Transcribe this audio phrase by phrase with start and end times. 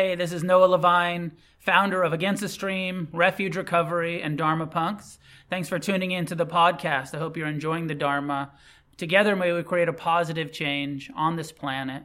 [0.00, 5.18] Hey, this is Noah Levine, founder of Against the Stream, Refuge Recovery, and Dharma Punks.
[5.50, 7.14] Thanks for tuning in to the podcast.
[7.14, 8.52] I hope you're enjoying the Dharma.
[8.96, 12.04] Together, may we create a positive change on this planet.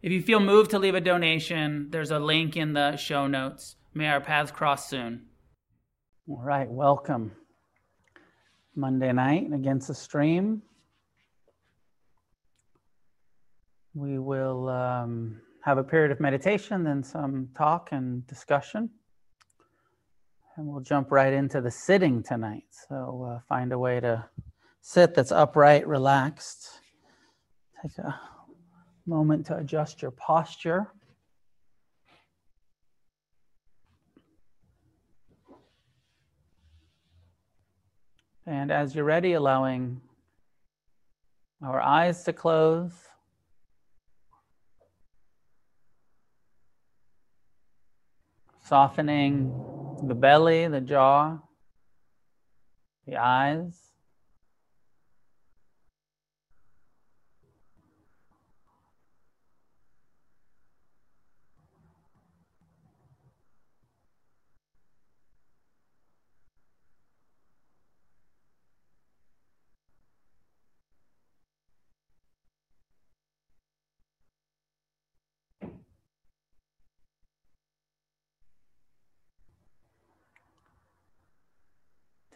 [0.00, 3.76] If you feel moved to leave a donation, there's a link in the show notes.
[3.92, 5.26] May our paths cross soon.
[6.26, 7.32] All right, welcome.
[8.74, 10.62] Monday night against the stream.
[13.92, 18.90] We will um, have a period of meditation, then some talk and discussion.
[20.56, 22.64] And we'll jump right into the sitting tonight.
[22.88, 24.24] So uh, find a way to
[24.80, 26.68] sit that's upright, relaxed.
[27.82, 28.18] Take a
[29.06, 30.88] moment to adjust your posture.
[38.46, 40.00] And as you're ready, allowing
[41.62, 42.92] our eyes to close
[48.70, 49.52] softening
[50.06, 51.36] the belly, the jaw,
[53.04, 53.89] the eyes.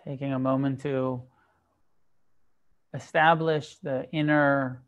[0.07, 1.23] Taking a moment to
[2.93, 4.83] establish the inner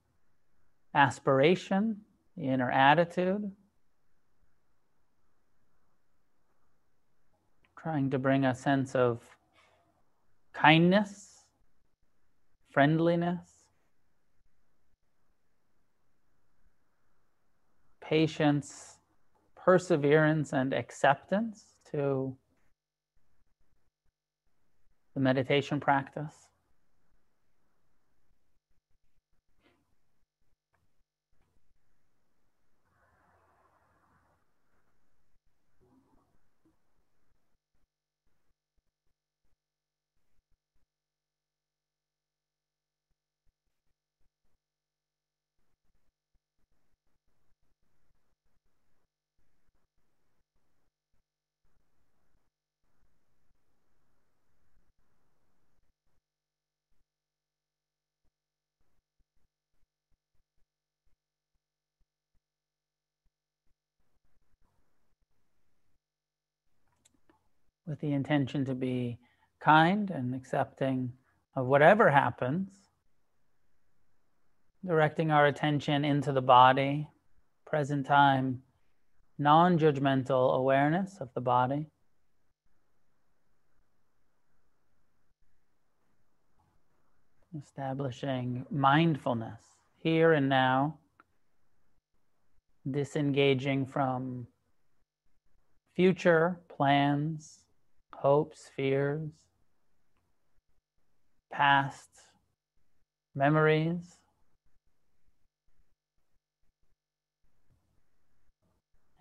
[0.95, 2.03] aspiration,
[2.37, 3.51] the inner attitude,
[7.79, 9.23] trying to bring a sense of
[10.53, 11.45] kindness,
[12.71, 13.49] friendliness,
[18.01, 18.99] patience,
[19.57, 22.37] perseverance, and acceptance to
[25.17, 26.46] the meditation practice.
[67.87, 69.19] With the intention to be
[69.61, 71.13] kind and accepting
[71.55, 72.69] of whatever happens,
[74.85, 77.09] directing our attention into the body,
[77.65, 78.63] present time,
[79.39, 81.87] non judgmental awareness of the body.
[87.63, 89.63] Establishing mindfulness
[89.97, 90.99] here and now,
[92.91, 94.47] disengaging from
[95.95, 97.66] future plans,
[98.27, 99.31] hopes, fears,
[101.53, 102.11] past
[103.37, 104.19] memories.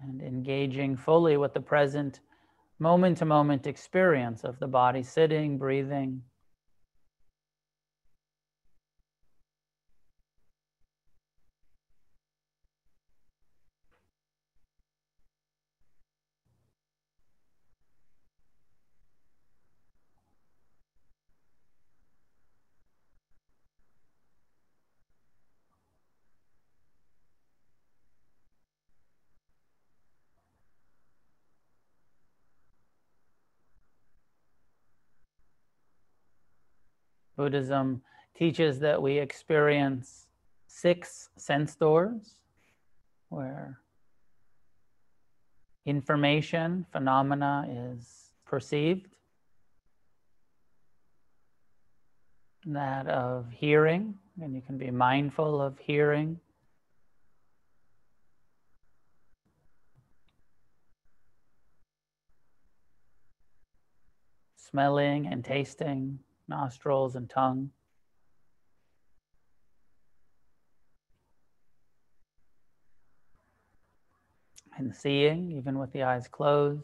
[0.01, 2.19] And engaging fully with the present
[2.79, 6.23] moment to moment experience of the body sitting, breathing.
[37.45, 38.01] Buddhism
[38.35, 40.25] teaches that we experience
[40.65, 42.37] six sense doors
[43.29, 43.77] where
[45.85, 49.15] information, phenomena is perceived.
[52.65, 56.39] That of hearing, and you can be mindful of hearing.
[64.57, 66.17] Smelling and tasting
[66.47, 67.71] nostrils and tongue.
[74.77, 76.83] And seeing, even with the eyes closed.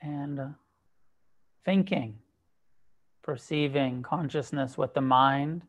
[0.00, 0.48] And uh,
[1.64, 2.18] thinking,
[3.22, 5.62] perceiving consciousness with the mind.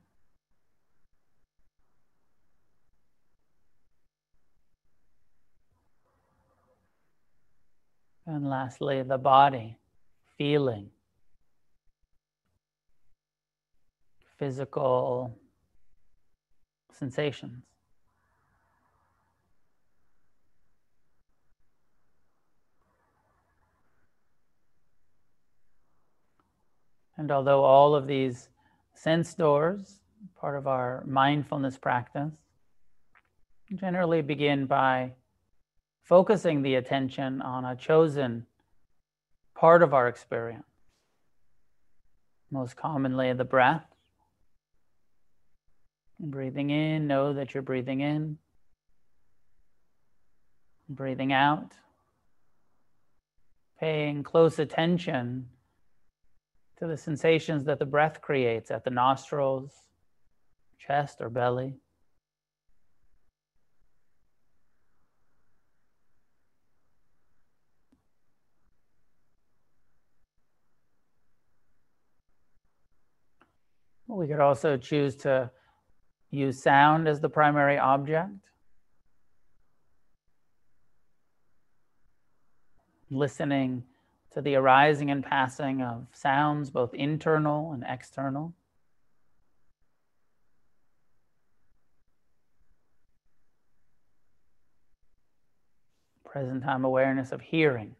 [8.33, 9.77] And lastly, the body,
[10.39, 10.89] feeling,
[14.39, 15.37] physical
[16.91, 17.63] sensations.
[27.17, 28.49] And although all of these
[28.95, 29.99] sense doors,
[30.41, 32.31] part of our mindfulness practice,
[33.75, 35.11] generally begin by
[36.03, 38.45] focusing the attention on a chosen
[39.55, 40.65] part of our experience.
[42.51, 43.85] Most commonly, the breath.
[46.19, 48.37] breathing in, know that you're breathing in.
[50.87, 51.73] Breathing out.
[53.79, 55.49] Paying close attention
[56.79, 59.71] to the sensations that the breath creates at the nostrils,
[60.77, 61.75] chest, or belly.
[74.23, 75.51] We could also choose to
[76.31, 78.31] use sound as the primary object.
[83.09, 83.83] Listening
[84.31, 88.53] to the arising and passing of sounds, both internal and external.
[96.23, 97.97] Present time awareness of hearing.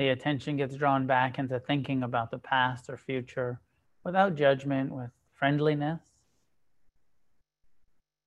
[0.00, 3.60] The attention gets drawn back into thinking about the past or future
[4.02, 6.00] without judgment, with friendliness,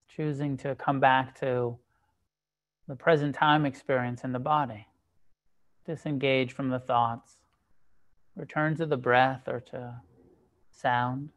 [0.08, 1.76] choosing to come back to
[2.88, 4.86] the present time experience in the body,
[5.84, 7.38] disengage from the thoughts,
[8.36, 9.96] return to the breath or to
[10.70, 11.30] sound.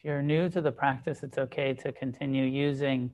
[0.00, 3.10] If you're new to the practice, it's okay to continue using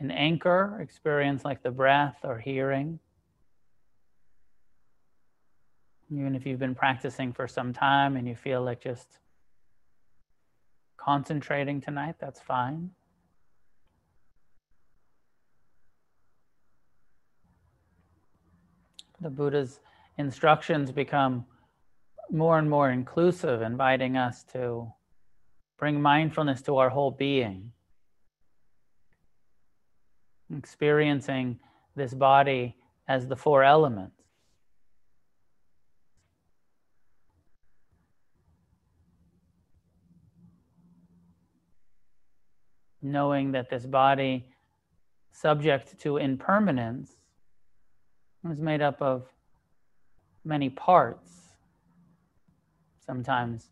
[0.00, 2.98] an anchor experience like the breath or hearing.
[6.10, 9.20] Even if you've been practicing for some time and you feel like just
[10.96, 12.90] concentrating tonight, that's fine.
[19.20, 19.78] The Buddha's
[20.18, 21.46] instructions become
[22.30, 24.92] more and more inclusive, inviting us to
[25.78, 27.72] bring mindfulness to our whole being,
[30.56, 31.58] experiencing
[31.96, 32.76] this body
[33.08, 34.22] as the four elements.
[43.02, 44.46] Knowing that this body,
[45.30, 47.12] subject to impermanence,
[48.50, 49.26] is made up of
[50.44, 51.43] many parts
[53.06, 53.70] Sometimes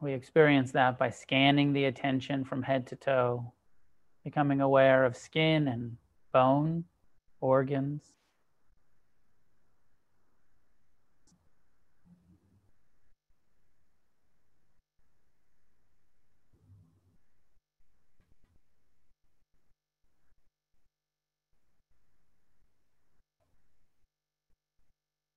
[0.00, 3.52] we experience that by scanning the attention from head to toe,
[4.22, 5.96] becoming aware of skin and
[6.32, 6.84] bone,
[7.40, 8.02] organs.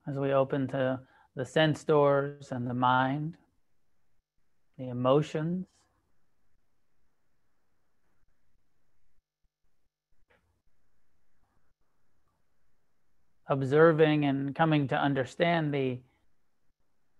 [0.06, 1.00] As we open to
[1.38, 3.36] the sense doors and the mind,
[4.76, 5.68] the emotions.
[13.46, 16.00] Observing and coming to understand the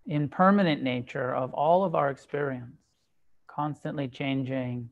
[0.05, 2.81] impermanent nature of all of our experience,
[3.47, 4.89] constantly changing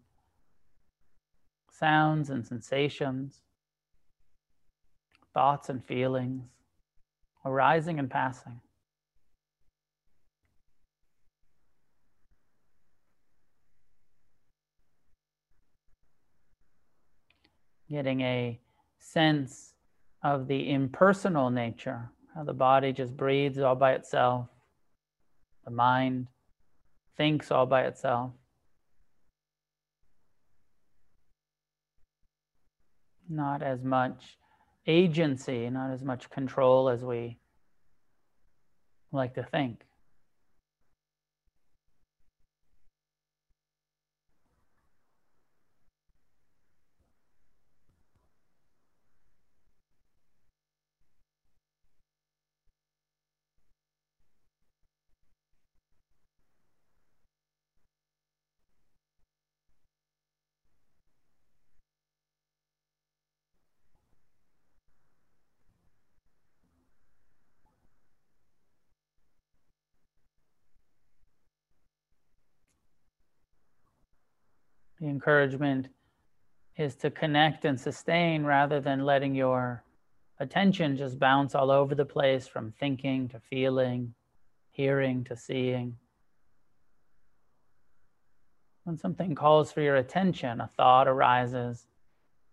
[1.70, 3.42] sounds and sensations,
[5.34, 6.48] thoughts and feelings,
[7.44, 8.62] arising and passing.
[17.90, 18.60] Getting a
[19.00, 19.74] sense
[20.24, 24.48] of the impersonal nature, how the body just breathes all by itself,
[25.66, 26.28] the mind
[27.16, 28.32] thinks all by itself.
[33.30, 34.38] Not as much
[34.86, 37.38] agency, not as much control as we
[39.12, 39.87] like to think.
[75.18, 75.88] Encouragement
[76.78, 79.84] is to connect and sustain rather than letting your
[80.40, 84.14] attention just bounce all over the place from thinking to feeling,
[84.70, 85.98] hearing to seeing.
[88.84, 91.88] When something calls for your attention, a thought arises,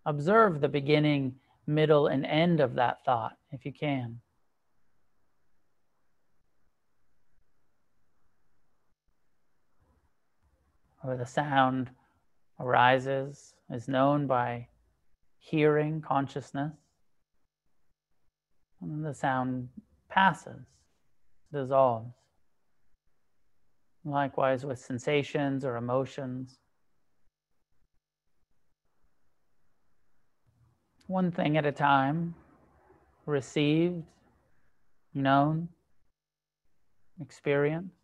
[0.07, 1.35] observe the beginning,
[1.67, 4.21] middle, and end of that thought if you can.
[11.05, 11.91] Or the sound
[12.61, 14.69] arises, is known by
[15.39, 16.73] hearing consciousness,
[18.81, 19.69] and then the sound
[20.09, 20.67] passes,
[21.53, 22.15] dissolves.
[24.05, 26.59] Likewise with sensations or emotions.
[31.07, 32.35] One thing at a time,
[33.27, 34.03] received,
[35.15, 35.69] known,
[37.21, 38.04] experienced.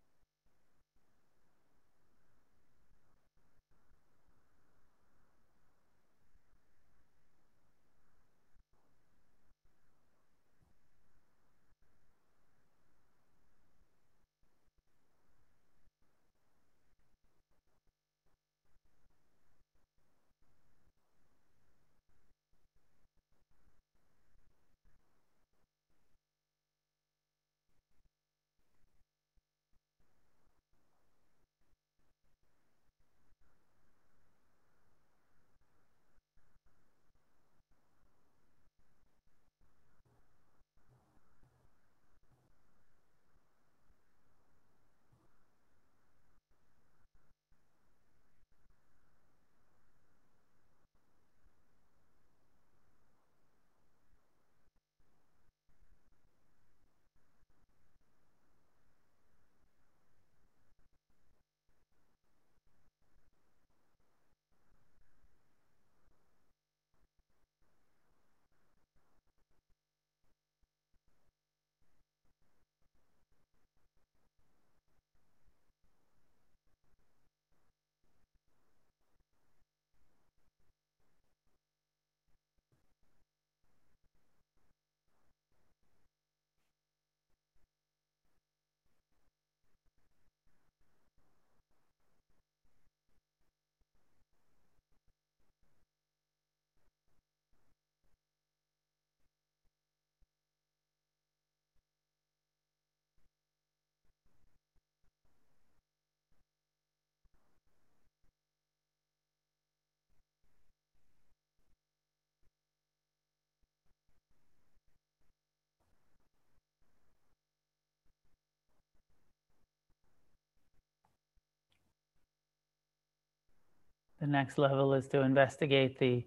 [124.21, 126.23] The next level is to investigate the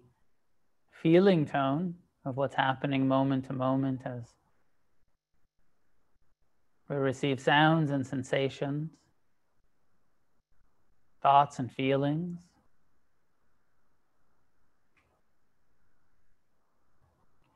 [0.91, 4.33] feeling tone of what's happening moment to moment as
[6.89, 8.91] we receive sounds and sensations,
[11.21, 12.37] thoughts and feelings.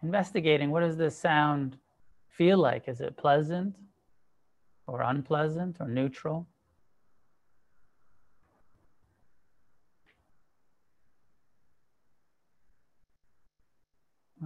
[0.01, 1.77] Investigating what does this sound
[2.29, 2.87] feel like?
[2.87, 3.75] Is it pleasant
[4.87, 6.47] or unpleasant or neutral?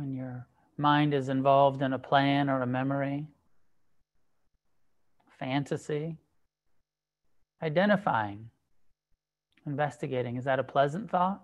[0.04, 3.26] When your mind is involved in a plan or a memory,
[5.40, 6.18] fantasy,
[7.62, 8.50] identifying,
[9.66, 10.36] investigating.
[10.36, 11.42] Is that a pleasant thought?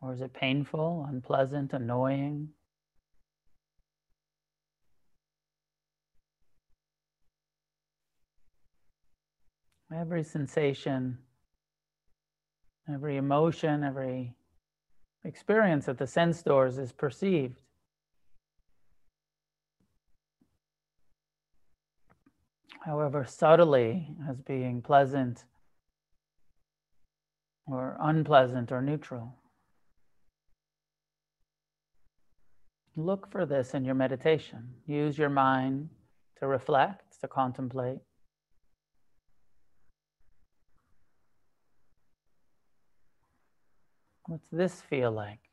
[0.00, 2.50] Or is it painful, unpleasant, annoying?
[9.92, 11.18] Every sensation,
[12.88, 14.35] every emotion, every
[15.26, 17.60] experience at the sense doors is perceived.
[22.84, 25.44] However, subtly as being pleasant
[27.66, 29.34] or unpleasant or neutral.
[32.94, 34.68] Look for this in your meditation.
[34.86, 35.90] Use your mind
[36.38, 37.98] to reflect, to contemplate.
[44.26, 45.45] What's this feel like?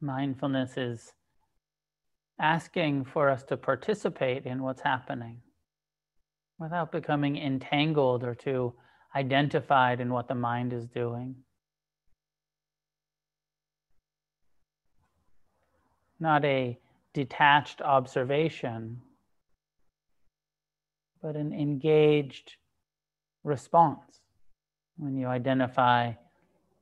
[0.00, 1.12] Mindfulness is
[2.40, 5.42] asking for us to participate in what's happening
[6.58, 8.72] without becoming entangled or too
[9.14, 11.34] identified in what the mind is doing.
[16.18, 16.78] Not a
[17.12, 19.00] detached observation,
[21.22, 22.56] but an engaged
[23.42, 24.20] response
[24.96, 26.12] when you identify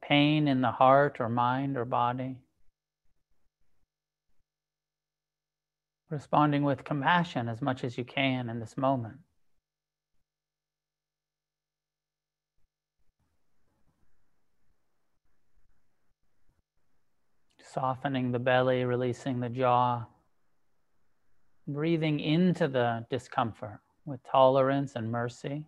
[0.03, 2.37] pain in the heart or mind or body.
[6.11, 9.19] Responding with compassion as much as you can in this moment.
[17.63, 20.07] Softening the belly, releasing the jaw,
[21.67, 25.67] breathing into the discomfort with tolerance and mercy.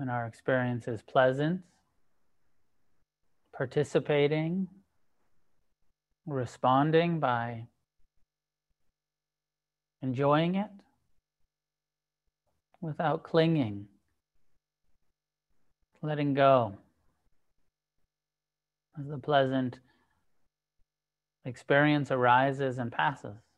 [0.00, 1.60] When our experience is pleasant,
[3.54, 4.66] participating,
[6.24, 7.66] responding by
[10.00, 10.70] enjoying it
[12.80, 13.86] without clinging,
[16.00, 16.72] letting go
[18.98, 19.80] as the pleasant
[21.44, 23.49] experience arises and passes.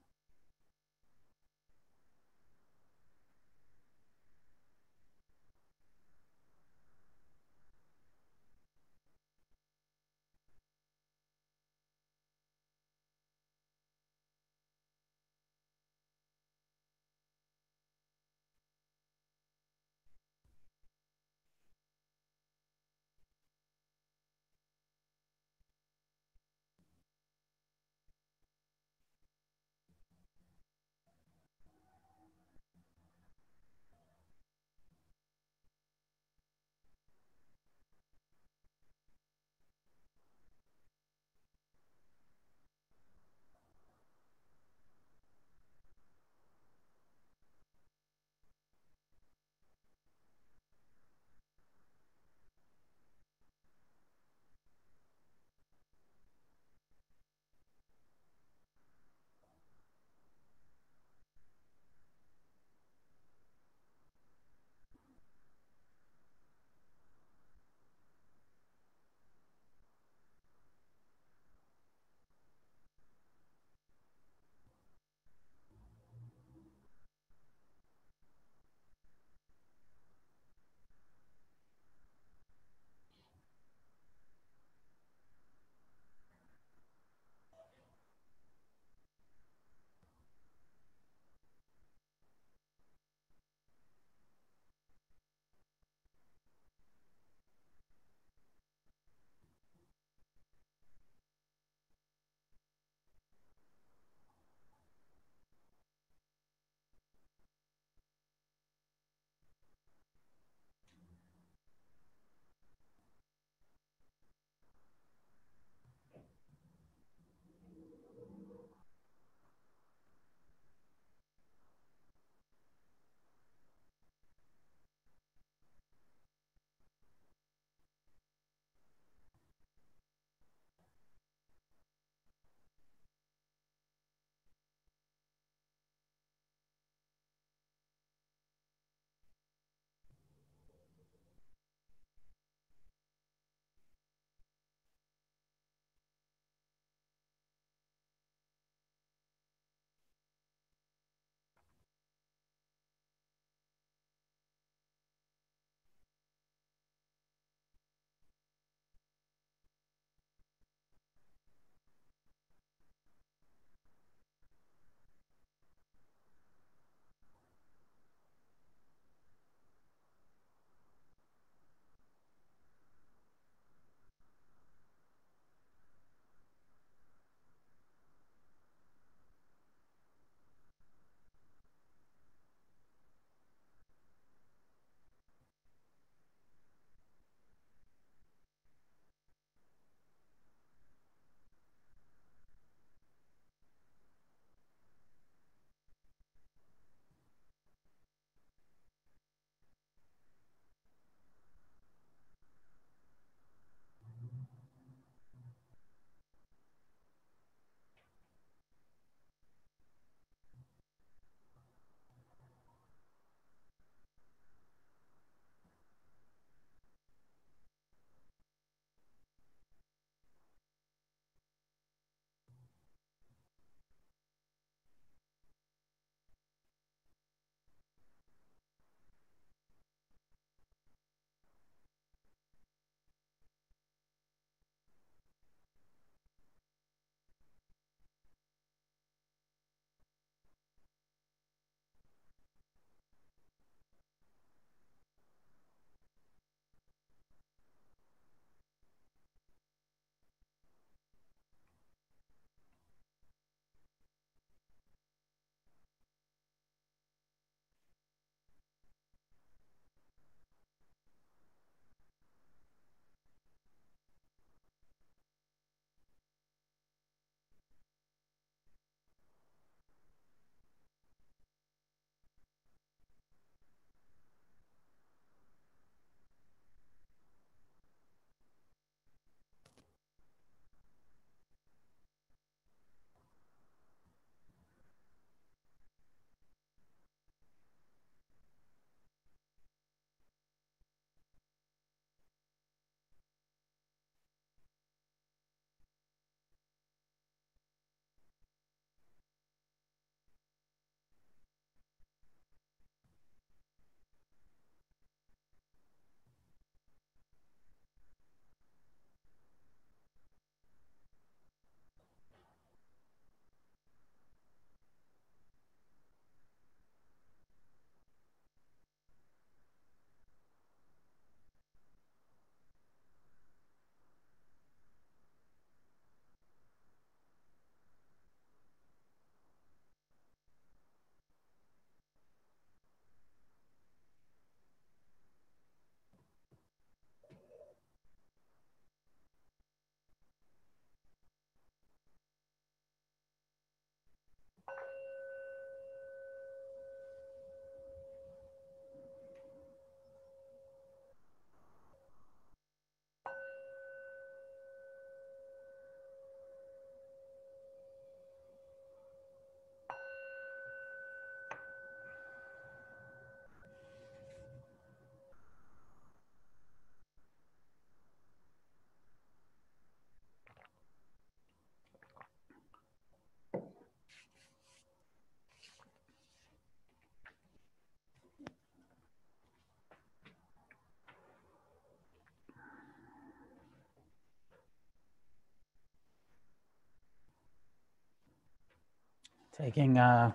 [389.57, 390.35] Taking a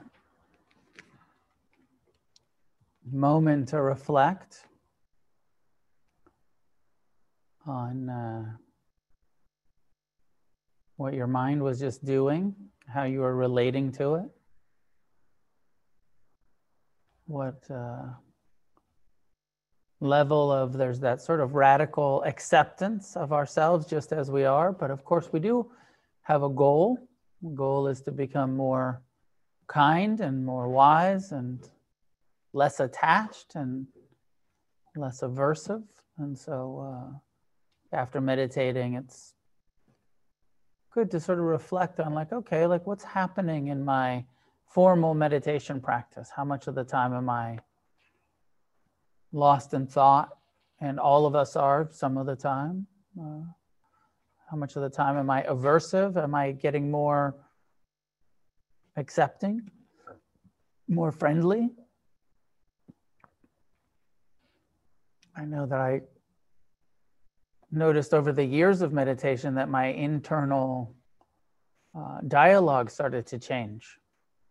[3.12, 4.68] moment to reflect
[7.66, 8.46] on uh,
[10.98, 12.54] what your mind was just doing,
[12.88, 14.30] how you were relating to it,
[17.26, 18.04] what uh,
[20.00, 24.72] level of there's that sort of radical acceptance of ourselves just as we are.
[24.72, 25.72] But of course, we do
[26.22, 27.00] have a goal.
[27.42, 29.02] The goal is to become more
[29.68, 31.70] kind and more wise and
[32.54, 33.88] less attached and
[34.96, 35.84] less aversive.
[36.18, 37.14] And so,
[37.94, 39.34] uh, after meditating, it's
[40.92, 44.26] good to sort of reflect on, like, okay, like what's happening in my
[44.66, 46.30] formal meditation practice?
[46.36, 47.60] How much of the time am I
[49.32, 50.30] lost in thought?
[50.80, 52.88] And all of us are some of the time.
[53.20, 53.42] Uh,
[54.50, 56.22] how much of the time am I aversive?
[56.22, 57.36] Am I getting more
[58.98, 59.72] accepting,
[60.88, 61.70] more friendly?
[65.36, 66.02] I know that I
[67.72, 70.96] noticed over the years of meditation that my internal
[71.98, 73.98] uh, dialogue started to change.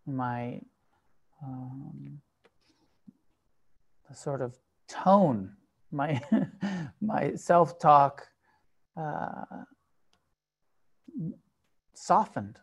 [0.07, 0.61] My
[1.43, 2.21] um,
[4.15, 4.57] sort of
[4.89, 5.57] tone,
[5.91, 6.21] my
[7.01, 8.27] my self talk
[8.97, 9.45] uh,
[11.95, 12.59] softened.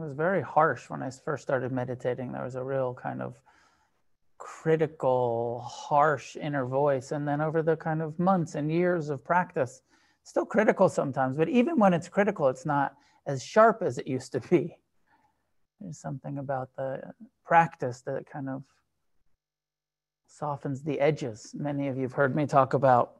[0.00, 2.32] It was very harsh when I first started meditating.
[2.32, 3.34] There was a real kind of
[4.38, 7.12] critical, harsh inner voice.
[7.12, 9.82] And then over the kind of months and years of practice,
[10.22, 12.94] still critical sometimes, but even when it's critical, it's not
[13.26, 14.78] as sharp as it used to be.
[15.80, 17.12] There's something about the
[17.44, 18.62] practice that kind of
[20.26, 21.54] softens the edges.
[21.54, 23.19] Many of you have heard me talk about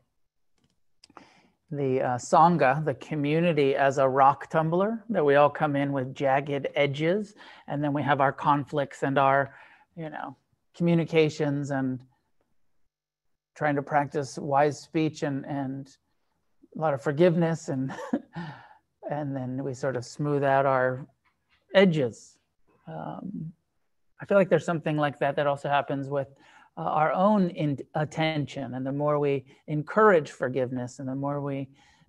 [1.70, 6.14] the uh, Sangha, the community, as a rock tumbler, that we all come in with
[6.14, 7.34] jagged edges,
[7.68, 9.54] and then we have our conflicts and our,
[9.96, 10.36] you know,
[10.74, 12.00] communications and
[13.54, 15.96] trying to practice wise speech and, and
[16.76, 17.92] a lot of forgiveness and
[19.10, 21.04] and then we sort of smooth out our
[21.74, 22.38] edges.
[22.86, 23.52] Um,
[24.20, 26.28] I feel like there's something like that that also happens with
[26.80, 28.72] uh, our own in- attention.
[28.72, 31.68] And the more we encourage forgiveness and the more we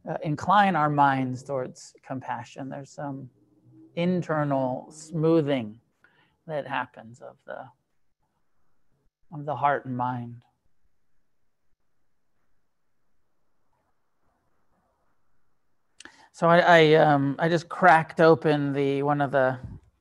[0.10, 3.30] uh, incline our minds towards compassion, there's some
[3.98, 5.78] internal smoothing
[6.48, 7.66] that happens of the
[9.34, 10.42] of the heart and mind.
[16.32, 19.60] So I I, um, I just cracked open the one of the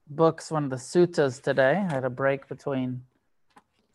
[0.09, 1.85] books, one of the suttas today.
[1.89, 3.03] I had a break between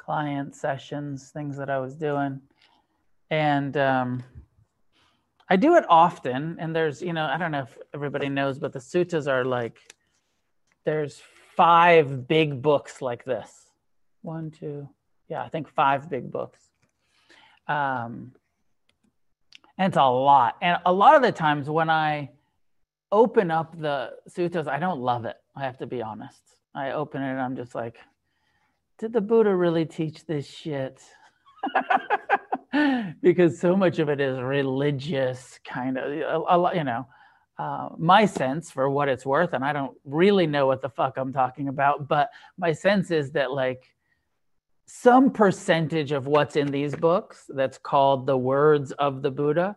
[0.06, 2.40] client sessions, things that I was doing.
[3.32, 4.24] And um,
[5.50, 6.58] I do it often.
[6.60, 9.80] And there's, you know, I don't know if everybody knows, but the suttas are like,
[10.86, 11.22] there's
[11.56, 13.50] five big books like this.
[14.22, 14.88] One, two,
[15.28, 16.60] yeah, I think five big books.
[17.68, 18.34] Um,
[19.80, 20.56] and it's a lot.
[20.62, 22.30] And a lot of the times when I
[23.12, 25.38] open up the suttas, I don't love it.
[25.56, 26.44] I have to be honest.
[26.76, 27.98] I open it and I'm just like,
[28.98, 31.02] did the Buddha really teach this shit?
[33.22, 37.08] because so much of it is religious, kind of, a, a, you know.
[37.58, 41.16] Uh, my sense, for what it's worth, and I don't really know what the fuck
[41.16, 43.96] I'm talking about, but my sense is that like
[44.88, 49.76] some percentage of what's in these books that's called the words of the Buddha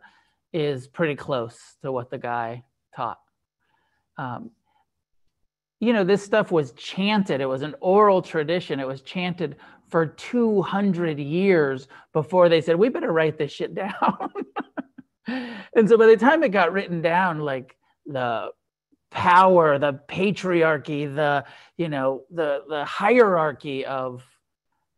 [0.53, 2.64] is pretty close to what the guy
[2.97, 3.21] taught.
[4.16, 4.51] Um,
[5.81, 7.41] you know, this stuff was chanted.
[7.41, 8.81] It was an oral tradition.
[8.81, 9.57] It was chanted
[9.89, 14.33] for 200 years before they said, we better write this shit down.
[15.26, 17.76] and so by the time it got written down, like
[18.07, 18.51] the
[19.11, 21.45] power, the patriarchy, the,
[21.76, 24.22] you know, the, the hierarchy of,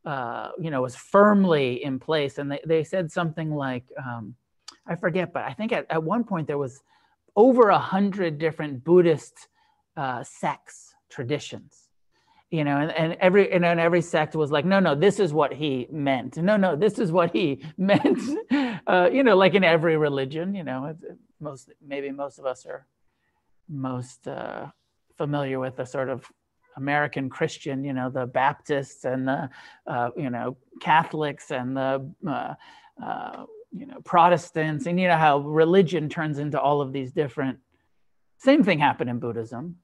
[0.04, 2.38] uh, you know, was firmly in place.
[2.38, 4.34] And they, they said something like, um,
[4.86, 6.82] I forget, but I think at, at one point there was
[7.36, 9.48] over a hundred different Buddhist
[9.96, 11.88] uh, sects, traditions,
[12.50, 15.32] you know, and, and every and, and every sect was like, no, no, this is
[15.32, 16.36] what he meant.
[16.36, 18.18] No, no, this is what he meant.
[18.86, 20.96] Uh, you know, like in every religion, you know,
[21.40, 22.86] most maybe most of us are
[23.68, 24.66] most uh,
[25.16, 26.26] familiar with the sort of
[26.76, 29.50] American Christian, you know, the Baptists and the,
[29.86, 32.54] uh, you know, Catholics and the, uh,
[33.02, 37.58] uh, you know, Protestants, and you know how religion turns into all of these different.
[38.40, 39.76] Same thing happened in Buddhism.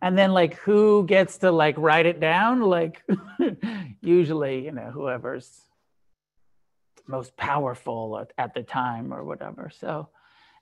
[0.00, 2.60] And then like who gets to like write it down?
[2.60, 3.02] Like
[4.00, 5.50] usually you know whoever's
[7.06, 9.70] most powerful at, at, the time or whatever.
[9.70, 10.08] So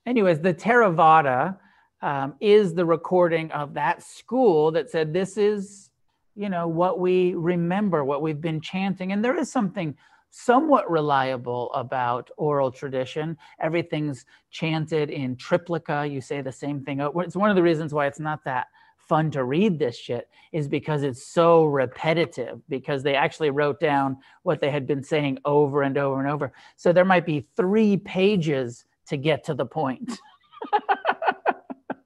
[0.04, 1.56] anyways the theravada
[2.02, 5.90] um, is the recording of that school that said, This is,
[6.34, 9.12] you know, what we remember, what we've been chanting.
[9.12, 9.96] And there is something
[10.32, 13.36] somewhat reliable about oral tradition.
[13.60, 16.10] Everything's chanted in triplica.
[16.10, 17.00] You say the same thing.
[17.00, 20.68] It's one of the reasons why it's not that fun to read this shit is
[20.68, 25.82] because it's so repetitive because they actually wrote down what they had been saying over
[25.82, 26.50] and over and over.
[26.76, 30.18] So there might be three pages to get to the point.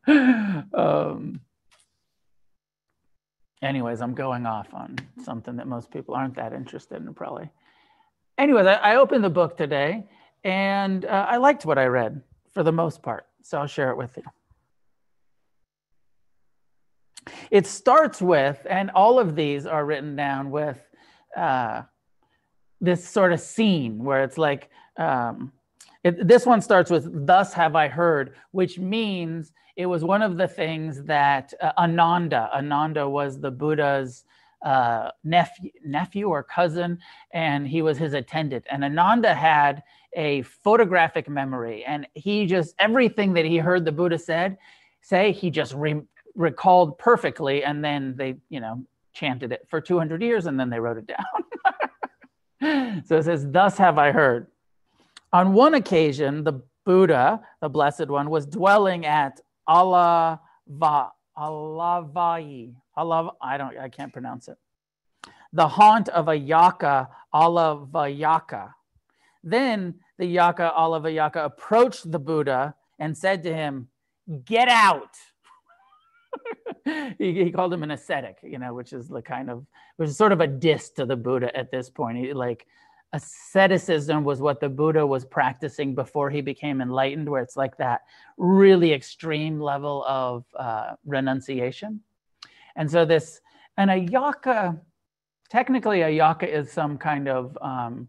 [0.74, 1.40] um,
[3.62, 7.50] anyways, I'm going off on something that most people aren't that interested in, probably
[8.38, 10.04] anyways, I, I, opened the book today
[10.44, 12.22] and uh, I liked what I read
[12.52, 13.26] for the most part.
[13.42, 14.22] So I'll share it with you.
[17.50, 20.78] It starts with, and all of these are written down with
[21.36, 21.82] uh,
[22.80, 25.52] this sort of scene where it's like, um,
[26.04, 30.36] it, this one starts with, Thus have I heard, which means it was one of
[30.36, 34.24] the things that uh, Ananda, Ananda was the Buddha's
[34.64, 36.98] uh, nephew, nephew or cousin,
[37.32, 38.64] and he was his attendant.
[38.70, 39.82] And Ananda had
[40.14, 44.56] a photographic memory, and he just everything that he heard the Buddha said
[45.02, 46.02] say, he just re-
[46.34, 50.80] recalled perfectly, and then they, you know, chanted it for 200 years, and then they
[50.80, 53.02] wrote it down.
[53.06, 54.48] so it says, "Thus have I heard."
[55.32, 60.40] On one occasion, the Buddha, the Blessed One, was dwelling at Allah
[61.38, 62.74] Alavai.
[62.96, 64.56] Allah, I don't, I can't pronounce it.
[65.52, 68.72] The haunt of a yaka, Alavayaka.
[69.42, 73.88] Then the yaka, Alavayaka, approached the Buddha and said to him,
[74.44, 75.16] Get out.
[77.18, 79.64] he, he, called him an ascetic, you know, which is the kind of,
[79.96, 82.18] which is sort of a diss to the Buddha at this point.
[82.18, 82.66] He, like,
[83.12, 88.02] asceticism was what the Buddha was practicing before he became enlightened, where it's like that
[88.36, 92.00] really extreme level of uh, renunciation.
[92.76, 93.40] And so this,
[93.76, 94.76] and a yaka,
[95.50, 98.08] technically a yaka is some kind of um,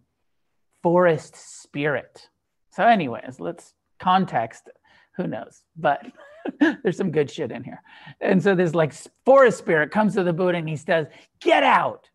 [0.84, 2.30] forest spirit.
[2.72, 4.70] So, anyways, let's context.
[5.16, 5.64] Who knows?
[5.76, 6.06] But
[6.60, 7.82] there's some good shit in here.
[8.22, 8.94] And so this like
[9.26, 11.08] forest spirit comes to the Buddha and he says,
[11.40, 12.10] "Get out."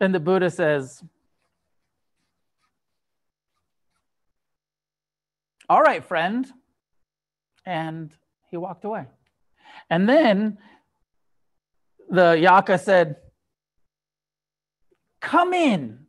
[0.00, 1.02] And the Buddha says,
[5.68, 6.46] All right, friend.
[7.66, 8.10] And
[8.50, 9.04] he walked away.
[9.90, 10.58] And then
[12.08, 13.16] the Yaka said,
[15.20, 16.06] Come in.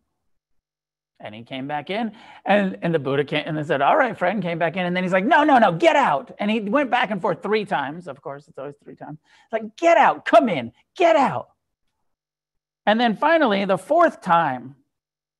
[1.22, 2.14] And he came back in,
[2.46, 4.86] and, and the Buddha came and they said, All right, friend, came back in.
[4.86, 6.32] And then he's like, No, no, no, get out.
[6.40, 8.08] And he went back and forth three times.
[8.08, 9.18] Of course, it's always three times.
[9.46, 11.50] It's like, Get out, come in, get out.
[12.86, 14.76] And then finally, the fourth time,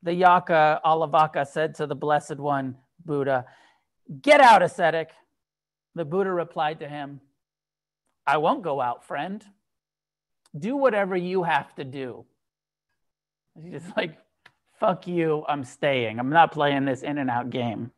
[0.04, 3.46] the Yaka Alavaka said to the Blessed One, Buddha,
[4.22, 5.12] Get out, ascetic.
[5.96, 7.22] The Buddha replied to him,
[8.26, 9.44] I won't go out, friend.
[10.58, 12.26] Do whatever you have to do.
[13.62, 14.18] He's just like,
[14.80, 16.20] fuck you, I'm staying.
[16.20, 17.92] I'm not playing this in and out game.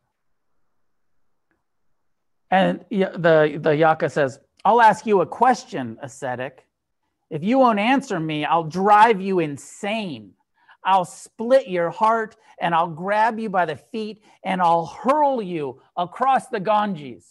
[2.50, 6.66] And the, the Yaka says, I'll ask you a question, ascetic.
[7.30, 10.32] If you won't answer me, I'll drive you insane.
[10.84, 15.80] I'll split your heart and I'll grab you by the feet and I'll hurl you
[15.96, 17.26] across the Ganges.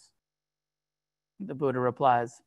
[1.38, 2.40] The Buddha replies,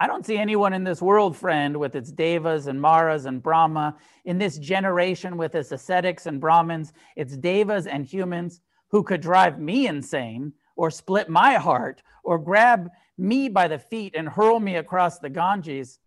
[0.00, 3.96] I don't see anyone in this world, friend, with its devas and maras and Brahma,
[4.24, 9.60] in this generation with its ascetics and Brahmins, its devas and humans, who could drive
[9.60, 14.76] me insane or split my heart or grab me by the feet and hurl me
[14.76, 15.98] across the Ganges.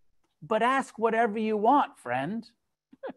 [0.41, 2.49] But ask whatever you want, friend.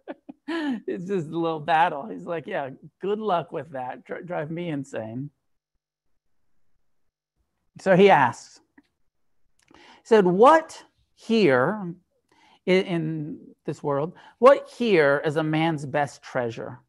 [0.48, 2.06] it's just a little battle.
[2.06, 4.04] He's like, yeah, good luck with that.
[4.04, 5.30] Dr- drive me insane.
[7.80, 8.60] So he asks,
[10.02, 10.82] said, what
[11.14, 11.94] here
[12.66, 16.80] in, in this world, what here is a man's best treasure?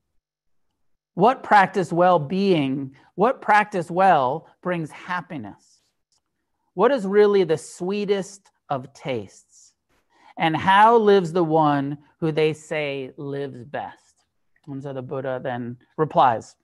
[1.14, 5.82] What practice well being, what practice well brings happiness?
[6.74, 9.74] What is really the sweetest of tastes?
[10.38, 13.98] And how lives the one who they say lives best?
[14.68, 16.56] And so the Buddha then replies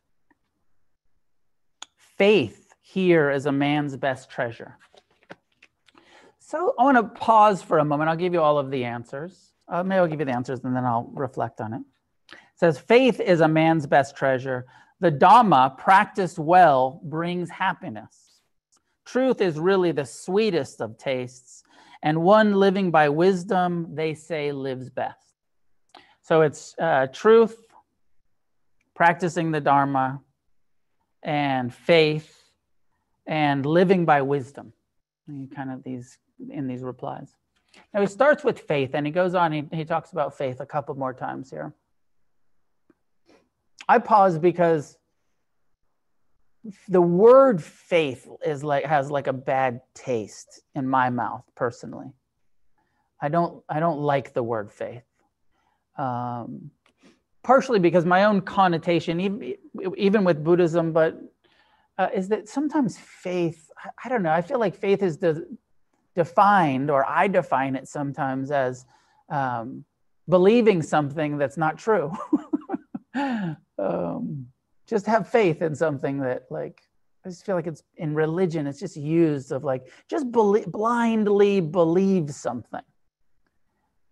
[1.98, 4.78] Faith here is a man's best treasure.
[6.48, 8.10] So I want to pause for a moment.
[8.10, 9.52] I'll give you all of the answers.
[9.68, 11.82] Uh, maybe I'll give you the answers and then I'll reflect on it.
[12.32, 14.66] It says, Faith is a man's best treasure.
[15.02, 18.40] The Dhamma, practiced well, brings happiness.
[19.04, 21.64] Truth is really the sweetest of tastes,
[22.02, 25.36] and one living by wisdom, they say, lives best.
[26.22, 27.58] So it's uh, truth,
[28.96, 30.22] practicing the Dharma,
[31.22, 32.42] and faith,
[33.26, 34.72] and living by wisdom.
[35.54, 36.18] Kind of these
[36.50, 37.36] in these replies.
[37.94, 40.66] Now he starts with faith and he goes on, he, he talks about faith a
[40.66, 41.74] couple more times here.
[43.88, 44.98] I pause because
[46.88, 52.12] the word faith is like has like a bad taste in my mouth personally.
[53.22, 55.04] I don't I don't like the word faith.
[55.98, 56.72] Um,
[57.44, 59.54] partially because my own connotation, even,
[59.96, 61.18] even with Buddhism, but
[61.98, 63.72] uh, is that sometimes faith,
[64.04, 65.46] I don't know, I feel like faith is de-
[66.18, 68.86] defined, or I define it sometimes as
[69.30, 69.86] um,
[70.28, 72.12] believing something that's not true.
[73.78, 74.48] um,
[74.88, 76.82] just have faith in something that, like,
[77.24, 82.32] I just feel like it's in religion, it's just used of like, just blindly believe
[82.32, 82.82] something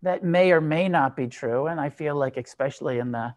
[0.03, 1.67] that may or may not be true.
[1.67, 3.33] And I feel like, especially in the,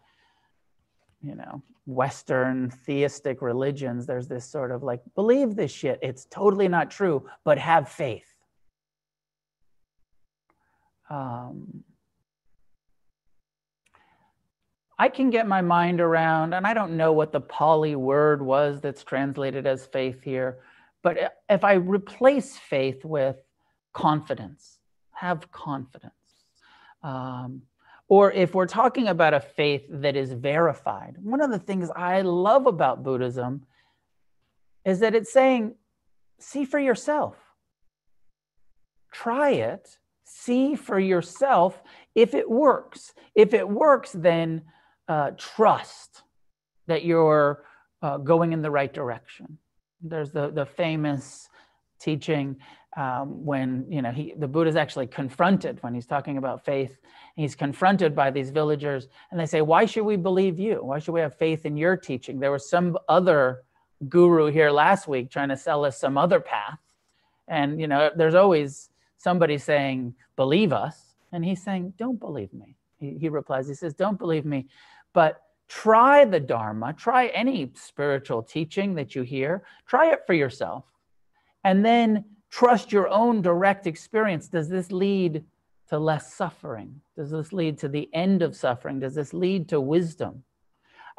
[1.23, 5.97] you know, Western theistic religions, there's this sort of like, believe this shit.
[6.03, 8.28] It's totally not true, but have faith.
[11.09, 11.83] Um,
[14.97, 18.81] I can get my mind around, and I don't know what the Pali word was
[18.81, 20.59] that's translated as faith here,
[21.01, 23.37] but if I replace faith with
[23.93, 24.79] confidence,
[25.13, 26.13] have confidence.
[27.01, 27.61] Um,
[28.09, 32.21] or if we're talking about a faith that is verified, one of the things I
[32.21, 33.65] love about Buddhism
[34.83, 35.75] is that it's saying,
[36.39, 37.37] see for yourself.
[39.13, 39.97] Try it,
[40.29, 41.81] see for yourself
[42.15, 43.13] if it works.
[43.35, 44.63] If it works, then
[45.07, 46.23] uh, trust
[46.87, 47.63] that you're
[48.01, 49.57] uh, going in the right direction.
[50.01, 51.49] There's the, the famous
[51.99, 52.57] teaching
[52.97, 56.97] um, when you know he the Buddha is actually confronted when he's talking about faith.
[57.35, 60.79] He's confronted by these villagers, and they say, "Why should we believe you?
[60.83, 63.63] Why should we have faith in your teaching?" There was some other
[64.07, 66.79] guru here last week trying to sell us some other path,
[67.47, 68.89] and you know, there's always
[69.19, 73.93] somebody saying, "Believe us," and he's saying, "Don't believe me." He, he replies, he says,
[73.93, 74.65] "Don't believe me,
[75.13, 80.83] but." Try the Dharma, try any spiritual teaching that you hear, try it for yourself.
[81.63, 84.47] And then trust your own direct experience.
[84.47, 85.43] Does this lead
[85.89, 87.01] to less suffering?
[87.15, 88.99] Does this lead to the end of suffering?
[88.99, 90.43] Does this lead to wisdom?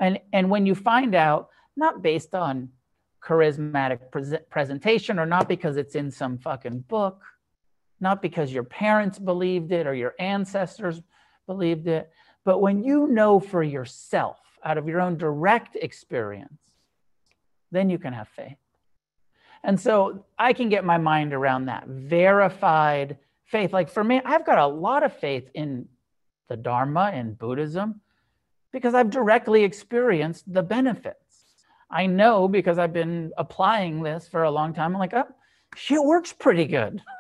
[0.01, 2.71] And, and when you find out, not based on
[3.23, 7.23] charismatic pre- presentation or not because it's in some fucking book,
[8.01, 11.01] not because your parents believed it or your ancestors
[11.47, 12.11] believed it,
[12.45, 16.61] but when you know for yourself out of your own direct experience,
[17.71, 18.57] then you can have faith.
[19.63, 23.73] And so I can get my mind around that verified faith.
[23.73, 25.89] Like for me, I've got a lot of faith in
[26.49, 28.01] the Dharma and Buddhism
[28.73, 31.45] because I've directly experienced the benefits.
[31.91, 34.95] I know because I've been applying this for a long time.
[34.95, 35.29] I'm like, oh,
[35.75, 37.03] shit works pretty good.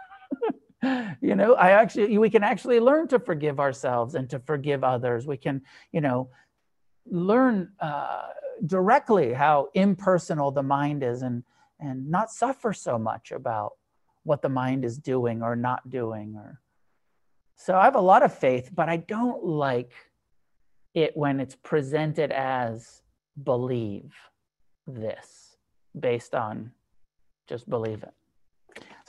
[1.20, 5.26] you know, I actually, we can actually learn to forgive ourselves and to forgive others.
[5.26, 5.62] We can,
[5.92, 6.30] you know,
[7.06, 8.28] learn uh,
[8.66, 11.42] directly how impersonal the mind is and
[11.78, 13.72] and not suffer so much about
[14.24, 16.60] what the mind is doing or not doing or
[17.56, 19.92] so i have a lot of faith but i don't like
[20.94, 23.02] it when it's presented as
[23.42, 24.12] believe
[24.86, 25.56] this
[25.98, 26.70] based on
[27.48, 28.14] just believe it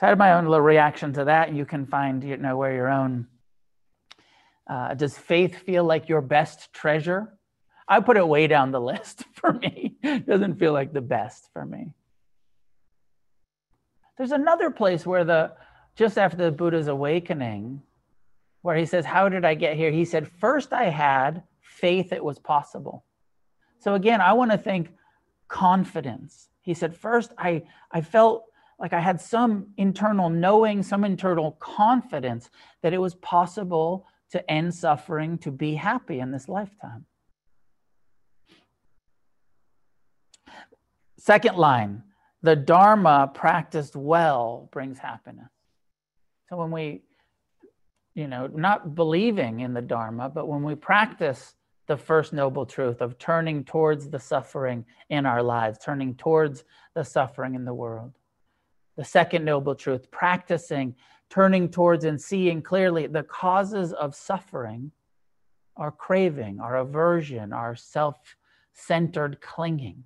[0.02, 2.74] so i had my own little reaction to that you can find you know where
[2.74, 3.26] your own
[4.68, 7.32] uh, does faith feel like your best treasure
[7.88, 11.48] i put it way down the list for me it doesn't feel like the best
[11.52, 11.92] for me
[14.18, 15.52] there's another place where the
[15.94, 17.82] just after the Buddha's awakening,
[18.62, 19.90] where he says, How did I get here?
[19.90, 23.04] He said, First I had faith it was possible.
[23.78, 24.90] So again, I want to think
[25.48, 26.48] confidence.
[26.60, 28.44] He said, First I I felt
[28.82, 32.50] like I had some internal knowing, some internal confidence
[32.82, 37.06] that it was possible to end suffering, to be happy in this lifetime.
[41.16, 42.02] Second line,
[42.42, 45.52] the Dharma practiced well brings happiness.
[46.48, 47.02] So when we,
[48.16, 51.54] you know, not believing in the Dharma, but when we practice
[51.86, 56.64] the first noble truth of turning towards the suffering in our lives, turning towards
[56.94, 58.18] the suffering in the world.
[58.96, 60.94] The second noble truth, practicing
[61.30, 64.92] turning towards and seeing clearly the causes of suffering,
[65.76, 68.36] our craving, our aversion, our self
[68.74, 70.04] centered clinging.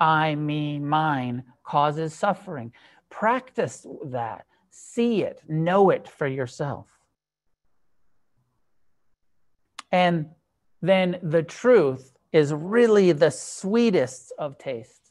[0.00, 2.72] I, me, mine causes suffering.
[3.10, 4.46] Practice that.
[4.70, 6.86] See it, know it for yourself.
[9.90, 10.30] And
[10.80, 15.01] then the truth is really the sweetest of tastes.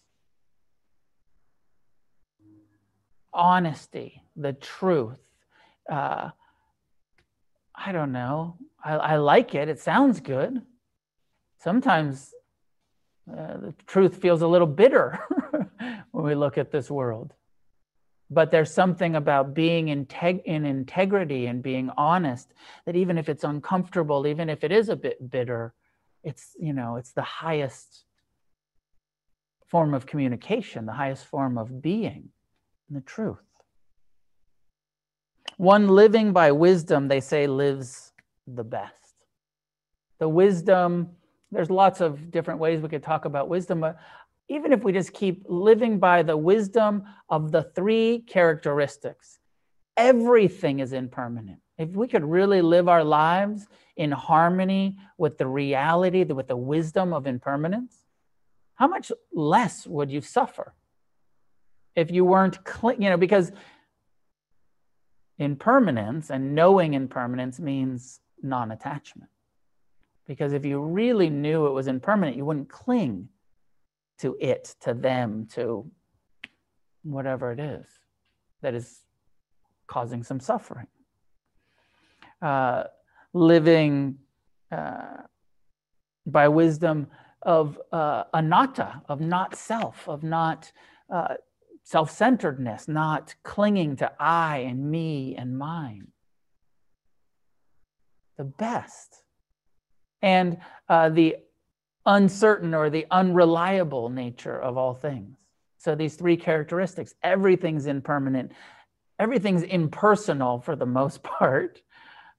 [3.33, 5.19] Honesty, the truth.
[5.89, 6.29] Uh,
[7.75, 8.57] I don't know.
[8.83, 9.69] I, I like it.
[9.69, 10.61] It sounds good.
[11.59, 12.33] Sometimes
[13.29, 15.19] uh, the truth feels a little bitter
[16.11, 17.33] when we look at this world.
[18.29, 22.53] But there's something about being integ- in integrity and being honest
[22.85, 25.73] that even if it's uncomfortable, even if it is a bit bitter,
[26.23, 28.05] it's you know it's the highest
[29.67, 32.29] form of communication, the highest form of being,
[32.91, 33.39] the truth.
[35.57, 38.11] One living by wisdom, they say, lives
[38.47, 38.95] the best.
[40.19, 41.09] The wisdom,
[41.51, 43.97] there's lots of different ways we could talk about wisdom, but
[44.49, 49.39] even if we just keep living by the wisdom of the three characteristics,
[49.95, 51.59] everything is impermanent.
[51.77, 57.13] If we could really live our lives in harmony with the reality, with the wisdom
[57.13, 57.97] of impermanence,
[58.75, 60.73] how much less would you suffer
[61.95, 63.51] if you weren't, cling, you know, because
[65.37, 69.29] impermanence and knowing impermanence means non attachment.
[70.27, 73.29] Because if you really knew it was impermanent, you wouldn't cling
[74.19, 75.89] to it, to them, to
[77.03, 77.85] whatever it is
[78.61, 78.99] that is
[79.87, 80.87] causing some suffering.
[82.41, 82.83] Uh,
[83.33, 84.17] living
[84.71, 85.17] uh,
[86.25, 87.07] by wisdom
[87.41, 90.71] of uh, anatta, of not self, of not
[91.13, 91.35] uh,
[91.83, 96.07] self centeredness, not clinging to I and me and mine.
[98.37, 99.23] The best.
[100.21, 100.57] And
[100.87, 101.37] uh, the
[102.05, 105.37] uncertain or the unreliable nature of all things.
[105.77, 108.51] So these three characteristics everything's impermanent,
[109.19, 111.81] everything's impersonal for the most part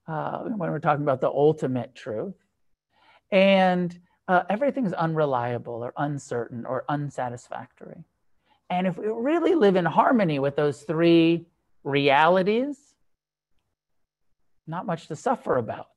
[0.07, 2.35] uh, when we're talking about the ultimate truth.
[3.31, 8.03] And uh, everything's unreliable or uncertain or unsatisfactory.
[8.69, 11.45] And if we really live in harmony with those three
[11.83, 12.77] realities,
[14.67, 15.87] not much to suffer about.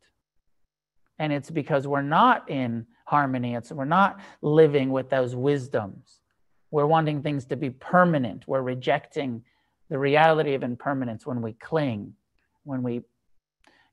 [1.19, 3.55] And it's because we're not in harmony.
[3.55, 6.21] It's we're not living with those wisdoms.
[6.71, 8.45] We're wanting things to be permanent.
[8.47, 9.43] We're rejecting
[9.89, 12.15] the reality of impermanence when we cling,
[12.65, 13.03] when we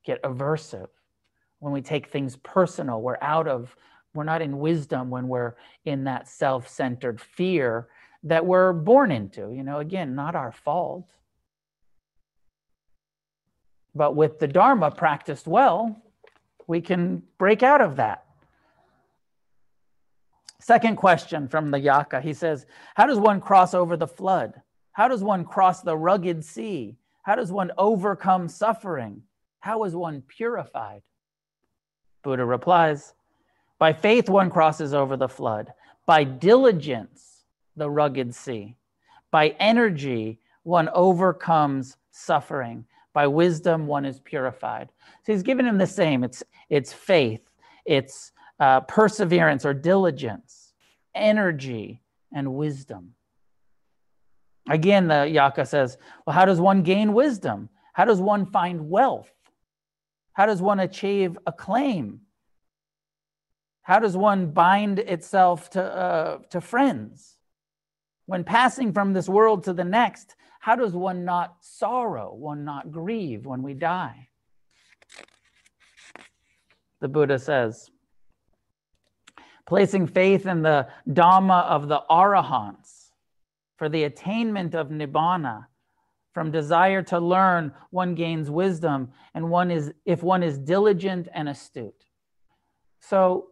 [0.03, 0.89] get aversive,
[1.59, 3.01] when we take things personal.
[3.01, 3.75] We're out of,
[4.13, 5.55] we're not in wisdom when we're
[5.85, 7.87] in that self centered fear
[8.23, 9.51] that we're born into.
[9.51, 11.09] You know, again, not our fault.
[13.95, 16.01] But with the Dharma practiced well,
[16.67, 18.25] we can break out of that.
[20.59, 22.21] Second question from the Yaka.
[22.21, 22.65] He says,
[22.95, 24.61] How does one cross over the flood?
[24.93, 26.95] How does one cross the rugged sea?
[27.23, 29.23] How does one overcome suffering?
[29.59, 31.01] How is one purified?
[32.23, 33.13] Buddha replies,
[33.77, 35.73] By faith one crosses over the flood,
[36.05, 37.32] by diligence,
[37.75, 38.75] the rugged sea.
[39.31, 42.85] By energy, one overcomes suffering.
[43.13, 44.89] By wisdom, one is purified.
[45.23, 46.23] So he's given him the same.
[46.23, 47.41] It's, it's faith,
[47.85, 50.73] it's uh, perseverance or diligence,
[51.13, 52.01] energy,
[52.33, 53.13] and wisdom.
[54.69, 57.69] Again, the Yaka says, well, how does one gain wisdom?
[57.93, 59.29] How does one find wealth?
[60.33, 62.21] How does one achieve acclaim?
[63.83, 67.37] How does one bind itself to, uh, to friends?
[68.25, 72.91] When passing from this world to the next, how does one not sorrow, one not
[72.91, 74.29] grieve when we die?
[77.01, 77.91] The Buddha says,
[79.65, 83.11] placing faith in the Dhamma of the Arahants
[83.77, 85.65] for the attainment of Nibbana.
[86.33, 91.49] From desire to learn, one gains wisdom, and one is if one is diligent and
[91.49, 92.05] astute.
[93.01, 93.49] So,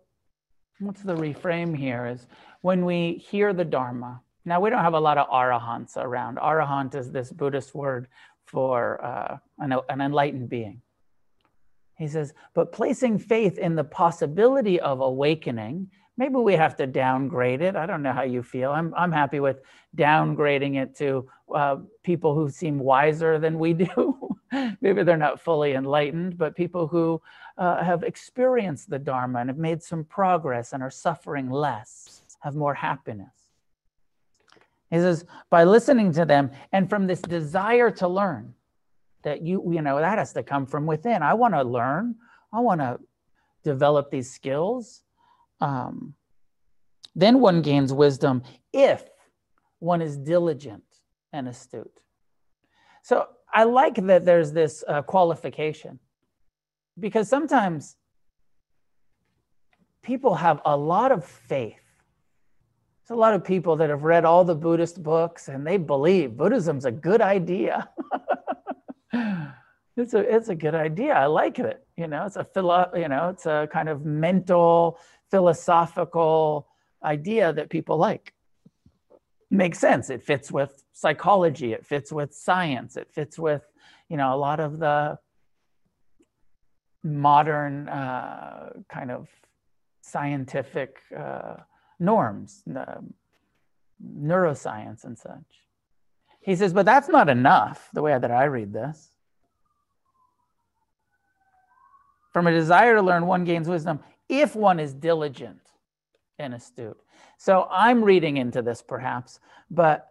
[0.80, 2.08] what's the reframe here?
[2.08, 2.26] Is
[2.62, 4.22] when we hear the Dharma.
[4.46, 6.38] Now, we don't have a lot of arahants around.
[6.38, 8.08] Arahant is this Buddhist word
[8.46, 10.82] for uh, an, an enlightened being.
[11.98, 15.90] He says, but placing faith in the possibility of awakening
[16.22, 17.76] maybe we have to downgrade it.
[17.76, 18.72] I don't know how you feel.
[18.72, 19.62] I'm, I'm happy with
[19.98, 24.38] downgrading it to uh, people who seem wiser than we do.
[24.82, 27.20] maybe they're not fully enlightened, but people who
[27.58, 32.56] uh, have experienced the Dharma and have made some progress and are suffering less, have
[32.56, 33.41] more happiness.
[34.92, 38.54] He says, by listening to them and from this desire to learn,
[39.24, 41.24] that you, you know, that has to come from within.
[41.24, 42.16] I want to learn.
[42.54, 43.00] I want to
[43.64, 45.02] develop these skills.
[45.62, 46.16] Um,
[47.16, 49.04] then one gains wisdom if
[49.80, 50.84] one is diligent
[51.34, 52.02] and astute.
[53.04, 56.00] So I like that there's this uh, qualification
[57.00, 57.96] because sometimes
[60.02, 61.80] people have a lot of faith.
[63.12, 66.86] A lot of people that have read all the Buddhist books and they believe Buddhism's
[66.86, 67.90] a good idea.
[69.98, 71.14] it's a it's a good idea.
[71.14, 71.86] I like it.
[71.98, 74.98] You know, it's a philo, you know, it's a kind of mental,
[75.30, 76.70] philosophical
[77.04, 78.34] idea that people like.
[79.50, 80.10] Makes sense.
[80.10, 81.74] It fits with psychology.
[81.74, 82.96] It fits with science.
[82.96, 83.64] It fits with,
[84.08, 85.20] you know, a lot of the
[87.04, 89.28] modern uh, kind of
[90.02, 91.56] scientific uh,
[92.02, 92.64] norms,
[94.04, 95.64] neuroscience and such.
[96.42, 99.10] He says, but that's not enough, the way that I read this.
[102.34, 105.60] From a desire to learn, one gains wisdom if one is diligent
[106.40, 106.98] and astute.
[107.38, 109.40] So I'm reading into this perhaps,
[109.70, 110.11] but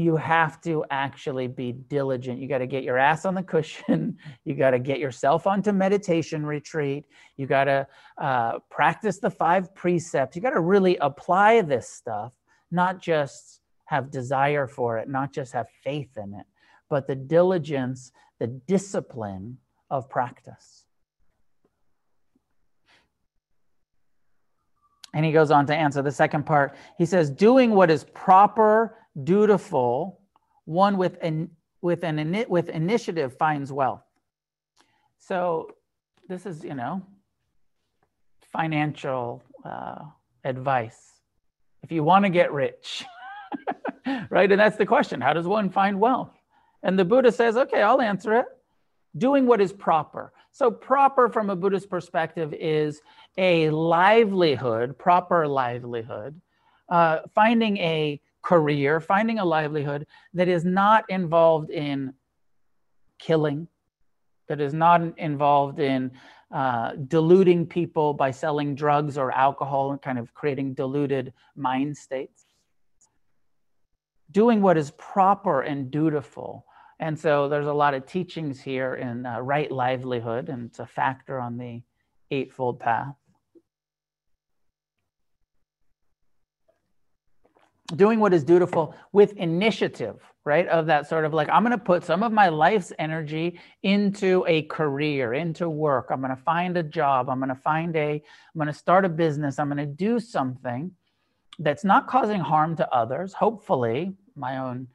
[0.00, 2.40] you have to actually be diligent.
[2.40, 4.16] You got to get your ass on the cushion.
[4.44, 7.04] You got to get yourself onto meditation retreat.
[7.36, 7.86] You got to
[8.18, 10.34] uh, practice the five precepts.
[10.34, 12.32] You got to really apply this stuff,
[12.70, 16.46] not just have desire for it, not just have faith in it,
[16.88, 19.58] but the diligence, the discipline
[19.90, 20.86] of practice.
[25.12, 26.74] And he goes on to answer the second part.
[26.96, 30.20] He says, doing what is proper dutiful,
[30.64, 31.50] one with an
[31.82, 34.04] with an with initiative finds wealth.
[35.18, 35.70] So
[36.28, 37.02] this is you know
[38.52, 40.04] financial uh,
[40.44, 41.20] advice.
[41.82, 43.04] If you want to get rich,
[44.30, 46.30] right, and that's the question: How does one find wealth?
[46.82, 48.46] And the Buddha says, "Okay, I'll answer it.
[49.16, 53.00] Doing what is proper." So proper from a Buddhist perspective is
[53.38, 56.40] a livelihood, proper livelihood,
[56.88, 62.14] uh, finding a career, finding a livelihood that is not involved in
[63.18, 63.68] killing,
[64.48, 66.10] that is not involved in
[66.52, 72.44] uh, deluding people by selling drugs or alcohol and kind of creating deluded mind states.
[74.30, 76.64] Doing what is proper and dutiful.
[76.98, 80.86] And so there's a lot of teachings here in uh, right livelihood, and it's a
[80.86, 81.82] factor on the
[82.30, 83.14] Eightfold Path.
[87.96, 90.66] Doing what is dutiful with initiative, right?
[90.68, 94.44] Of that sort of like, I'm going to put some of my life's energy into
[94.46, 96.08] a career, into work.
[96.10, 97.28] I'm going to find a job.
[97.28, 99.58] I'm going to find a, I'm going to start a business.
[99.58, 100.92] I'm going to do something
[101.58, 103.32] that's not causing harm to others.
[103.32, 104.88] Hopefully, my own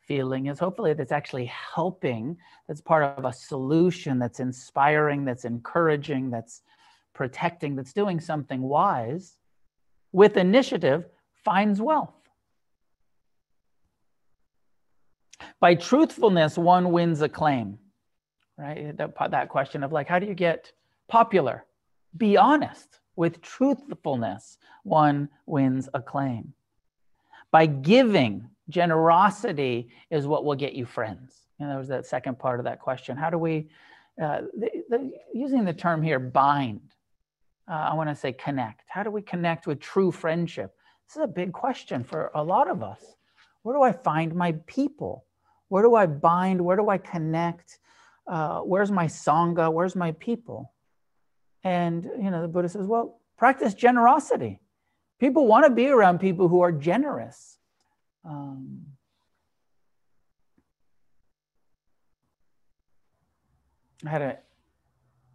[0.00, 2.36] feeling is hopefully that's actually helping,
[2.68, 6.62] that's part of a solution, that's inspiring, that's encouraging, that's
[7.14, 9.38] protecting, that's doing something wise
[10.12, 11.06] with initiative
[11.44, 12.14] finds wealth.
[15.62, 17.78] By truthfulness, one wins acclaim,
[18.58, 18.96] right?
[18.96, 20.72] That, that question of like, how do you get
[21.06, 21.64] popular?
[22.16, 22.98] Be honest.
[23.14, 26.52] With truthfulness, one wins acclaim.
[27.52, 31.42] By giving, generosity is what will get you friends.
[31.60, 33.16] And there was that second part of that question.
[33.16, 33.68] How do we,
[34.20, 36.80] uh, the, the, using the term here, bind,
[37.70, 38.82] uh, I want to say connect.
[38.88, 40.74] How do we connect with true friendship?
[41.06, 43.14] This is a big question for a lot of us.
[43.62, 45.24] Where do I find my people?
[45.72, 46.60] Where do I bind?
[46.60, 47.78] Where do I connect?
[48.26, 49.72] Uh, where's my Sangha?
[49.72, 50.70] Where's my people?
[51.64, 54.60] And, you know, the Buddha says, well, practice generosity.
[55.18, 57.56] People want to be around people who are generous.
[58.22, 58.82] Um,
[64.04, 64.36] I had an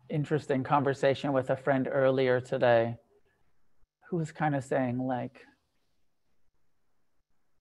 [0.07, 2.97] interesting conversation with a friend earlier today
[4.11, 5.46] who was kind of saying, like,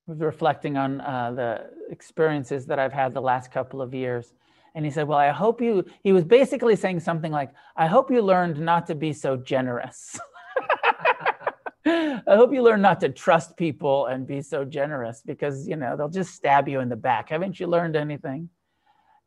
[0.06, 4.32] was reflecting on uh, the experiences that I've had the last couple of years.
[4.74, 8.10] And he said, Well, I hope you, he was basically saying something like, I hope
[8.10, 10.18] you learned not to be so generous.
[11.86, 15.96] I hope you learn not to trust people and be so generous because, you know,
[15.96, 17.30] they'll just stab you in the back.
[17.30, 18.48] Haven't you learned anything?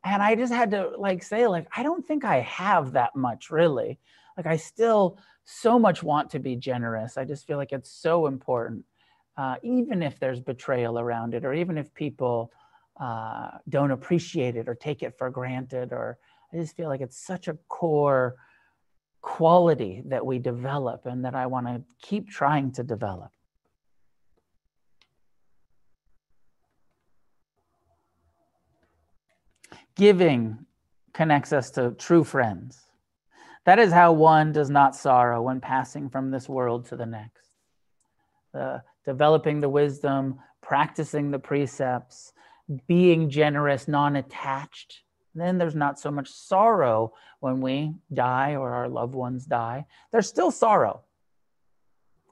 [0.04, 3.50] And I just had to like say, like, I don't think I have that much
[3.50, 3.98] really.
[4.36, 7.18] Like, I still so much want to be generous.
[7.18, 8.84] I just feel like it's so important
[9.40, 12.52] uh, even if there's betrayal around it, or even if people
[13.00, 16.18] uh, don't appreciate it or take it for granted, or
[16.52, 18.36] I just feel like it's such a core
[19.22, 23.30] quality that we develop and that I want to keep trying to develop.
[29.96, 30.66] Giving
[31.14, 32.78] connects us to true friends.
[33.64, 37.48] That is how one does not sorrow when passing from this world to the next.
[38.52, 42.32] The developing the wisdom, practicing the precepts,
[42.86, 45.02] being generous, non attached.
[45.34, 49.86] Then there's not so much sorrow when we die or our loved ones die.
[50.12, 51.02] There's still sorrow,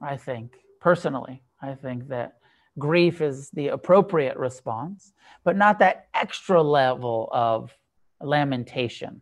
[0.01, 1.43] I think, personally.
[1.61, 2.37] I think that
[2.77, 5.13] grief is the appropriate response,
[5.43, 7.73] but not that extra level of
[8.21, 9.21] lamentation,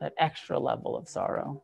[0.00, 1.62] that extra level of sorrow.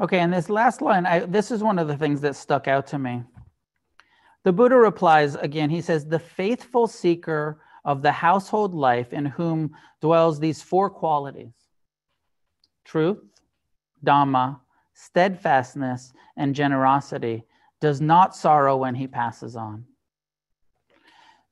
[0.00, 2.86] Okay, and this last line, I, this is one of the things that stuck out
[2.88, 3.24] to me.
[4.44, 9.72] The Buddha replies again, he says, The faithful seeker of the household life in whom
[10.00, 11.52] dwells these four qualities
[12.84, 13.18] truth,
[14.04, 14.60] Dhamma,
[14.94, 17.44] steadfastness, and generosity
[17.80, 19.84] does not sorrow when he passes on.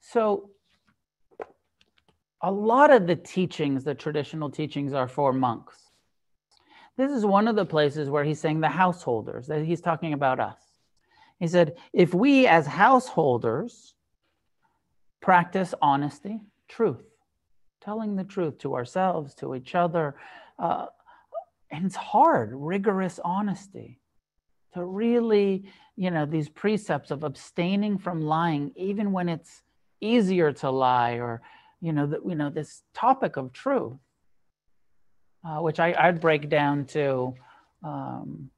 [0.01, 0.51] So,
[2.41, 5.86] a lot of the teachings, the traditional teachings, are for monks.
[6.97, 10.41] This is one of the places where he's saying the householders, that he's talking about
[10.41, 10.59] us.
[11.39, 13.95] He said, if we as householders
[15.21, 17.05] practice honesty, truth,
[17.83, 20.17] telling the truth to ourselves, to each other,
[20.59, 20.87] uh,
[21.71, 23.99] and it's hard, rigorous honesty
[24.73, 25.65] to really,
[25.97, 29.63] you know, these precepts of abstaining from lying, even when it's
[30.01, 31.43] easier to lie, or,
[31.81, 33.99] you know, the, you know, this topic of truth
[35.47, 37.35] uh, which I, would break down to,
[37.85, 38.51] um,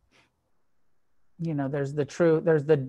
[1.39, 2.89] you know, there's the truth, there's the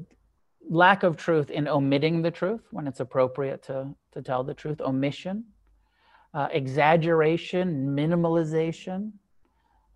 [0.70, 4.80] lack of truth in omitting the truth when it's appropriate to, to tell the truth,
[4.82, 5.43] omission,
[6.34, 9.12] uh, exaggeration, minimalization,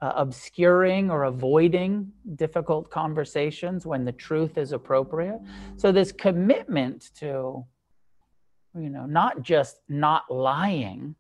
[0.02, 5.40] uh, obscuring or avoiding difficult conversations when the truth is appropriate.
[5.78, 7.64] So, this commitment to,
[8.78, 11.16] you know, not just not lying,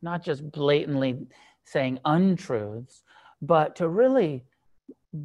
[0.00, 1.26] not just blatantly
[1.64, 3.02] saying untruths,
[3.42, 4.44] but to really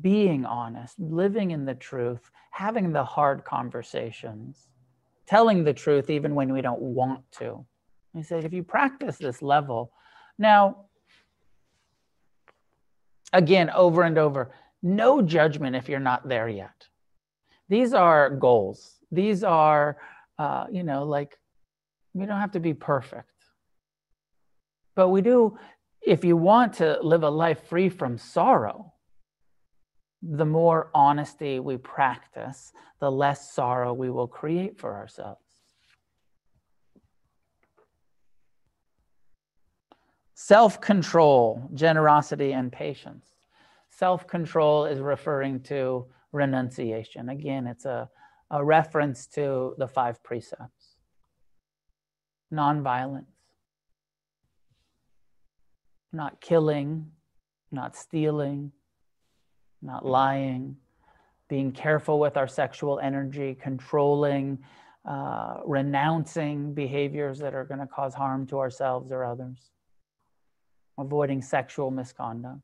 [0.01, 4.67] being honest, living in the truth, having the hard conversations,
[5.25, 7.65] telling the truth even when we don't want to.
[8.13, 9.91] He said, if you practice this level,
[10.37, 10.85] now,
[13.33, 16.87] again, over and over, no judgment if you're not there yet.
[17.67, 18.95] These are goals.
[19.11, 19.97] These are,
[20.37, 21.37] uh, you know, like
[22.13, 23.29] we don't have to be perfect.
[24.95, 25.57] But we do
[26.01, 28.93] if you want to live a life free from sorrow,
[30.21, 35.41] the more honesty we practice, the less sorrow we will create for ourselves.
[40.33, 43.25] Self control, generosity, and patience.
[43.89, 47.29] Self control is referring to renunciation.
[47.29, 48.09] Again, it's a,
[48.49, 50.95] a reference to the five precepts.
[52.53, 53.25] Nonviolence
[56.11, 57.11] not killing,
[57.71, 58.71] not stealing,
[59.81, 60.75] not lying,
[61.47, 64.59] being careful with our sexual energy, controlling,
[65.07, 69.71] uh, renouncing behaviors that are going to cause harm to ourselves or others,
[70.97, 72.59] avoiding sexual misconduct.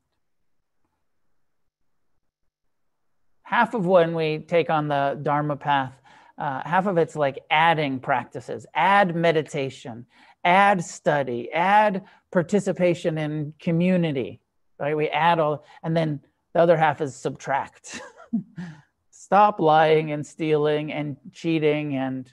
[3.42, 5.94] Half of when we take on the Dharma path,
[6.38, 10.04] uh, half of it's like adding practices, add meditation,
[10.46, 14.40] add study, add participation in community,
[14.78, 14.96] right?
[14.96, 16.20] We add all, and then
[16.54, 18.00] the other half is subtract.
[19.10, 22.30] Stop lying and stealing and cheating and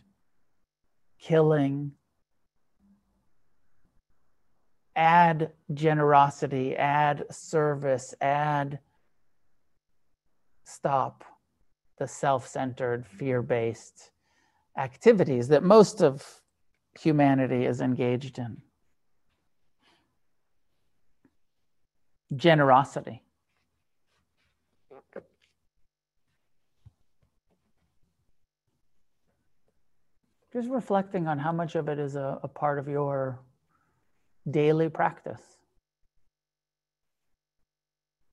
[1.19, 1.93] killing.
[4.95, 8.77] Add generosity, add service, add
[10.65, 11.23] stop
[11.97, 14.11] the self centered, fear based
[14.77, 16.42] activities that most of
[16.99, 18.61] humanity is engaged in.
[22.35, 23.21] Generosity.
[30.51, 33.39] Just reflecting on how much of it is a, a part of your
[34.51, 35.41] daily practice.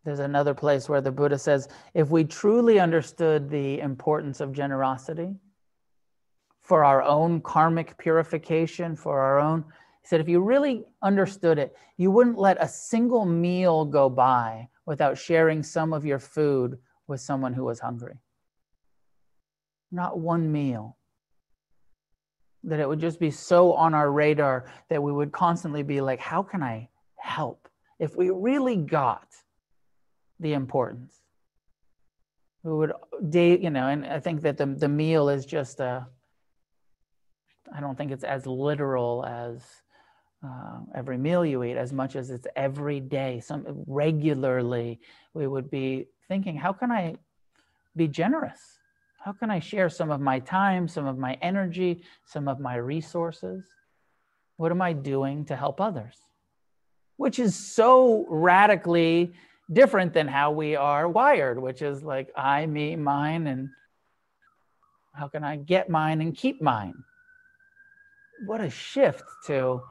[0.05, 5.35] There's another place where the Buddha says if we truly understood the importance of generosity,
[6.63, 9.65] for our own karmic purification, for our own.
[10.03, 14.69] He said, if you really understood it, you wouldn't let a single meal go by
[14.87, 18.19] without sharing some of your food with someone who was hungry.
[19.93, 20.97] Not one meal.
[22.65, 26.21] That it would just be so on our radar that we would constantly be like,
[26.21, 27.69] how can I help?
[27.99, 29.27] If we really got
[30.39, 31.15] the importance,
[32.63, 32.93] we would,
[33.33, 36.07] you know, and I think that the, the meal is just a,
[37.75, 39.63] I don't think it's as literal as
[40.45, 43.41] uh, every meal you eat, as much as it's every day.
[43.41, 45.01] Some regularly,
[45.35, 47.17] we would be thinking, how can I
[47.97, 48.79] be generous?
[49.23, 52.77] How can I share some of my time, some of my energy, some of my
[52.77, 53.65] resources?
[54.57, 56.17] What am I doing to help others?
[57.17, 59.33] Which is so radically
[59.71, 63.69] different than how we are wired, which is like I, me, mine, and
[65.13, 67.05] how can I get mine and keep mine?
[68.47, 69.83] What a shift to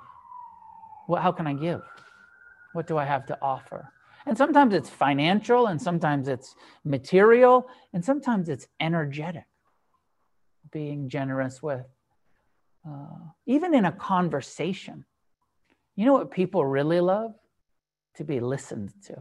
[1.10, 1.82] well, how can I give?
[2.74, 3.92] What do I have to offer?
[4.28, 6.54] And sometimes it's financial, and sometimes it's
[6.86, 9.48] material, and sometimes it's energetic.
[10.72, 11.88] Being generous with,
[12.88, 15.04] uh, even in a conversation.
[15.96, 17.34] You know what people really love?
[18.18, 19.16] To be listened to.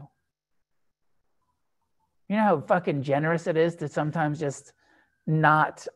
[2.27, 4.73] You know how fucking generous it is to sometimes just
[5.25, 5.87] not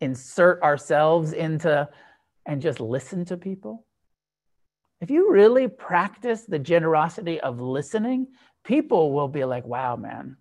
[0.00, 1.88] insert ourselves into
[2.46, 3.84] and just listen to people?
[5.02, 8.28] if you really practice the generosity of listening,
[8.64, 10.36] people will be like, wow, man,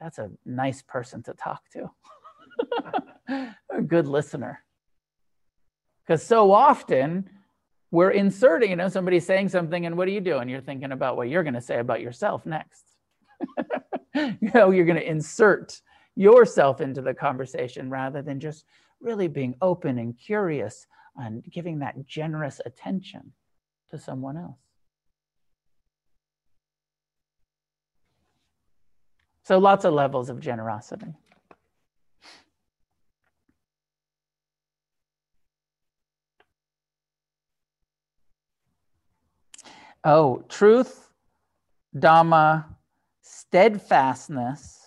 [0.00, 1.90] that's a nice person to talk to.
[3.70, 4.64] a good listener.
[6.04, 7.30] Because so often
[7.92, 10.48] we're inserting, you know, somebody's saying something, and what are you doing?
[10.48, 12.84] You're thinking about what you're going to say about yourself next.
[14.16, 15.80] you know, you're going to insert
[16.16, 18.64] yourself into the conversation rather than just
[19.00, 20.86] really being open and curious
[21.16, 23.32] and giving that generous attention
[23.90, 24.58] to someone else.
[29.42, 31.14] So, lots of levels of generosity.
[40.04, 41.10] Oh, truth,
[41.96, 42.64] Dhamma,
[43.22, 44.86] steadfastness,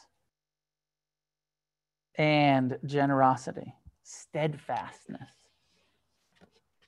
[2.16, 3.74] and generosity.
[4.22, 5.30] Steadfastness.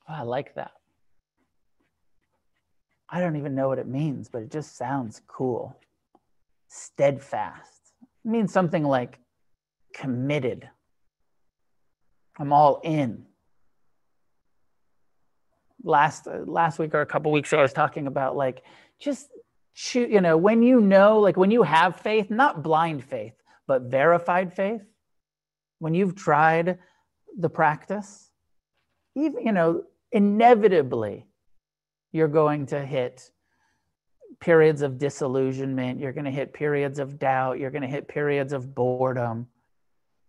[0.08, 0.72] Oh, I like that.
[3.10, 5.76] I don't even know what it means, but it just sounds cool.
[6.68, 9.20] Steadfast it means something like
[9.94, 10.70] committed.
[12.38, 13.26] I'm all in.
[15.84, 18.64] Last last week or a couple weeks ago, I was talking about like
[19.00, 19.30] just
[19.94, 23.34] you know, when you know, like when you have faith, not blind faith,
[23.68, 24.82] but verified faith,
[25.80, 26.80] when you've tried
[27.38, 28.32] the practice,
[29.16, 31.26] even, you know, inevitably
[32.12, 33.32] you're going to hit
[34.40, 38.54] periods of disillusionment, you're going to hit periods of doubt, you're going to hit periods
[38.54, 39.48] of boredom.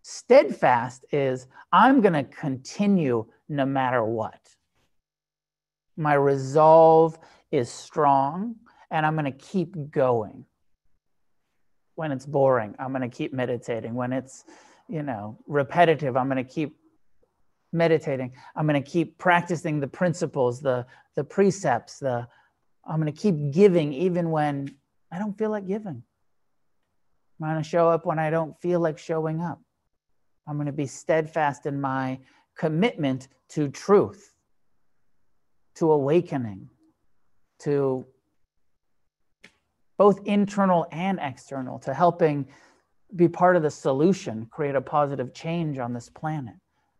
[0.02, 4.40] Steadfast is I'm going to continue no matter what.
[5.96, 7.18] My resolve
[7.50, 8.56] is strong
[8.90, 10.44] and I'm going to keep going.
[11.94, 13.94] When it's boring, I'm going to keep meditating.
[13.94, 14.44] When it's,
[14.88, 16.76] you know, repetitive, I'm going to keep
[17.72, 18.32] meditating.
[18.54, 22.28] I'm going to keep practicing the principles, the the precepts, the
[22.86, 24.74] I'm going to keep giving even when
[25.10, 26.02] I don't feel like giving.
[27.40, 29.60] I'm going to show up when I don't feel like showing up.
[30.46, 32.20] I'm going to be steadfast in my
[32.56, 34.34] commitment to truth,
[35.74, 36.70] to awakening,
[37.60, 38.06] to
[39.98, 42.46] both internal and external, to helping
[43.14, 46.54] be part of the solution, create a positive change on this planet.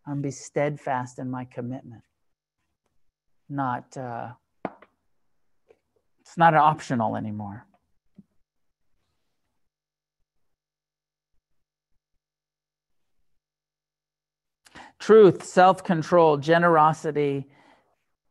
[0.06, 2.02] I'm be steadfast in my commitment.
[3.48, 4.30] Not uh,
[6.20, 7.66] it's not optional anymore.
[14.98, 17.46] Truth, self control, generosity,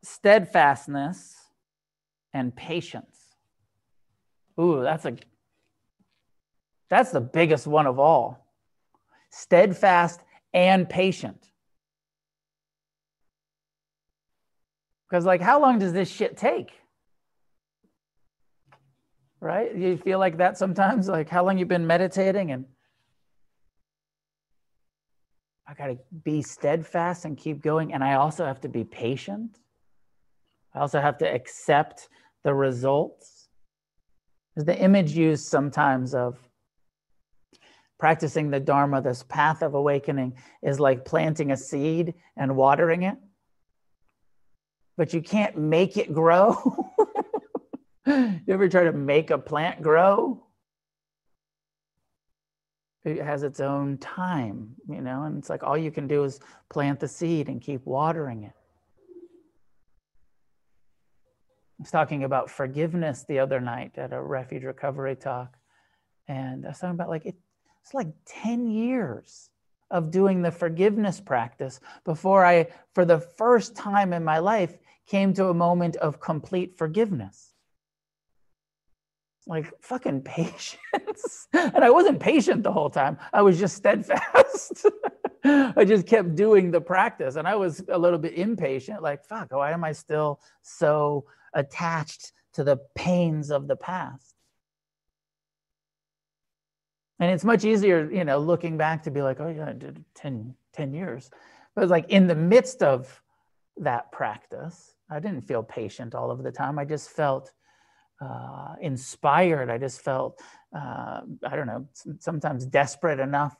[0.03, 1.35] steadfastness,
[2.33, 3.17] and patience.
[4.59, 5.15] Ooh, that's a
[6.89, 8.45] that's the biggest one of all.
[9.29, 10.21] Steadfast
[10.53, 11.49] and patient.
[15.09, 16.71] Because, like, how long does this shit take?
[19.39, 19.75] Right?
[19.75, 21.07] You feel like that sometimes?
[21.07, 22.65] Like, how long you've been meditating and
[25.67, 27.93] I got to be steadfast and keep going.
[27.93, 29.57] And I also have to be patient.
[30.73, 32.07] I also have to accept
[32.43, 33.49] the results.
[34.55, 36.37] There's the image used sometimes of
[37.97, 43.17] practicing the Dharma, this path of awakening, is like planting a seed and watering it
[44.97, 46.57] but you can't make it grow.
[48.07, 50.41] you ever try to make a plant grow?
[53.03, 56.39] It has its own time, you know, and it's like all you can do is
[56.69, 58.53] plant the seed and keep watering it.
[61.77, 65.55] I was talking about forgiveness the other night at a refuge recovery talk.
[66.27, 67.35] And I was talking about like it,
[67.83, 69.49] it's like 10 years
[69.91, 74.77] of doing the forgiveness practice before I, for the first time in my life,
[75.07, 77.53] came to a moment of complete forgiveness.
[79.47, 81.47] Like fucking patience.
[81.53, 84.87] and I wasn't patient the whole time, I was just steadfast.
[85.43, 89.51] I just kept doing the practice and I was a little bit impatient, like, fuck,
[89.51, 94.33] why am I still so attached to the pains of the past?
[97.19, 100.03] And it's much easier, you know, looking back to be like, oh, yeah, I did
[100.15, 101.29] 10, 10 years.
[101.75, 103.21] But it's like in the midst of
[103.77, 106.79] that practice, I didn't feel patient all of the time.
[106.79, 107.51] I just felt
[108.21, 109.69] uh, inspired.
[109.69, 110.41] I just felt,
[110.75, 111.87] uh, I don't know,
[112.19, 113.55] sometimes desperate enough.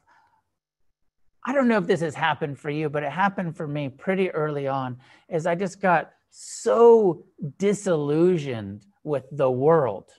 [1.45, 4.31] I don't know if this has happened for you, but it happened for me pretty
[4.31, 4.97] early on
[5.29, 7.25] as I just got so
[7.59, 10.11] disillusioned with the world.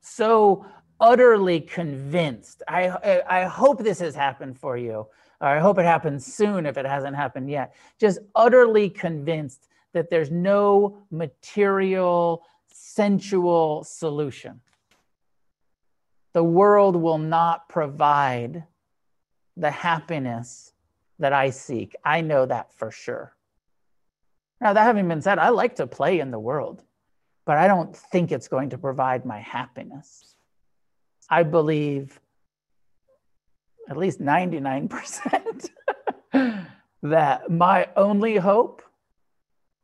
[0.00, 0.64] So
[0.98, 2.62] utterly convinced.
[2.66, 5.06] I, I hope this has happened for you.
[5.40, 7.74] I hope it happens soon if it hasn't happened yet.
[7.98, 14.60] Just utterly convinced that there's no material, sensual solution.
[16.32, 18.64] The world will not provide
[19.56, 20.72] the happiness
[21.18, 21.96] that I seek.
[22.04, 23.34] I know that for sure.
[24.60, 26.82] Now, that having been said, I like to play in the world,
[27.46, 30.34] but I don't think it's going to provide my happiness.
[31.28, 32.20] I believe
[33.90, 35.68] at least 99%
[37.02, 38.82] that my only hope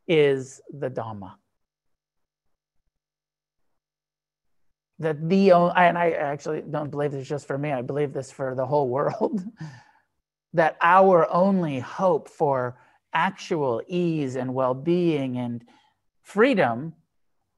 [0.06, 1.32] is the Dhamma.
[5.00, 8.30] That the only, and I actually don't believe this just for me, I believe this
[8.30, 9.42] for the whole world.
[10.52, 12.78] that our only hope for
[13.12, 15.64] actual ease and well being and
[16.22, 16.94] freedom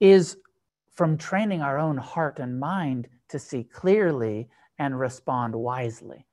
[0.01, 0.37] is
[0.95, 4.49] from training our own heart and mind to see clearly
[4.79, 6.28] and respond wisely.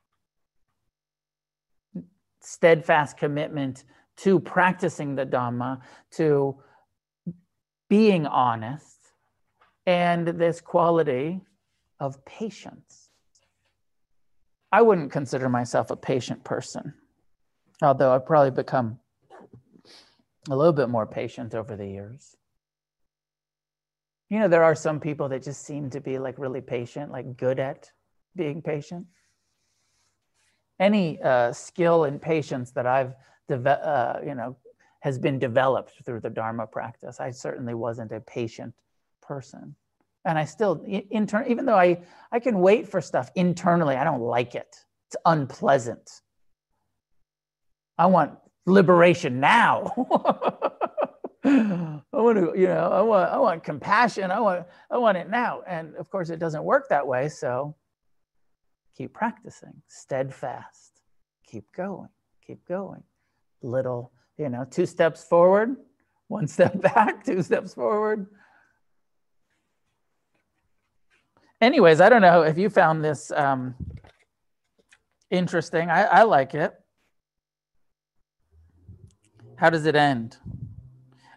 [2.46, 3.84] Steadfast commitment
[4.18, 5.82] to practicing the Dhamma,
[6.12, 6.56] to
[7.90, 8.98] being honest,
[9.86, 11.42] and this quality
[12.00, 13.10] of patience.
[14.72, 16.94] I wouldn't consider myself a patient person,
[17.82, 19.00] although I've probably become
[20.50, 22.36] a little bit more patient over the years
[24.30, 27.38] you know there are some people that just seem to be like really patient like
[27.38, 27.92] good at
[28.36, 29.06] being patient
[30.80, 33.14] any uh, skill and patience that i've
[33.48, 34.56] deve- uh, you know
[35.02, 38.74] has been developed through the dharma practice i certainly wasn't a patient
[39.22, 39.76] person
[40.26, 41.98] and i still intern even though i
[42.32, 44.76] i can wait for stuff internally i don't like it
[45.08, 46.22] it's unpleasant
[47.98, 48.32] i want
[48.66, 49.94] liberation now
[51.46, 54.32] I want to, you know, I want, I want compassion.
[54.32, 55.62] I want, I want it now.
[55.68, 57.30] And of course, it doesn't work that way.
[57.30, 57.76] So
[58.96, 61.02] keep practicing, steadfast,
[61.46, 62.10] keep going,
[62.46, 63.04] keep going.
[63.62, 65.76] Little, you know, two steps forward,
[66.28, 68.28] one step back, two steps forward.
[71.62, 73.76] Anyways, I don't know if you found this um,
[75.32, 75.90] interesting.
[75.90, 76.74] I, I like it.
[79.56, 80.38] How does it end?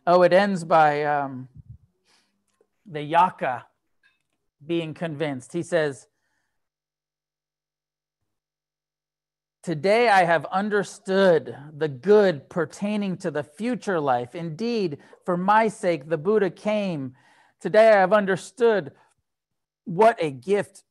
[0.06, 1.48] Oh, it ends by um,
[2.84, 3.62] the Yakkha
[4.66, 5.52] being convinced.
[5.52, 6.08] He says,
[9.68, 14.34] Today I have understood the good pertaining to the future life.
[14.34, 14.96] Indeed,
[15.26, 17.12] for my sake, the Buddha came.
[17.60, 18.92] Today I have understood
[19.84, 20.84] what a gift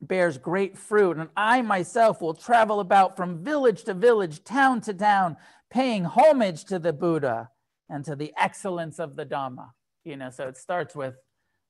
[0.00, 1.16] bears great fruit.
[1.16, 5.36] And I myself will travel about from village to village, town to town,
[5.68, 7.50] paying homage to the Buddha
[7.90, 9.70] and to the excellence of the Dhamma.
[10.04, 11.16] You know, so it starts with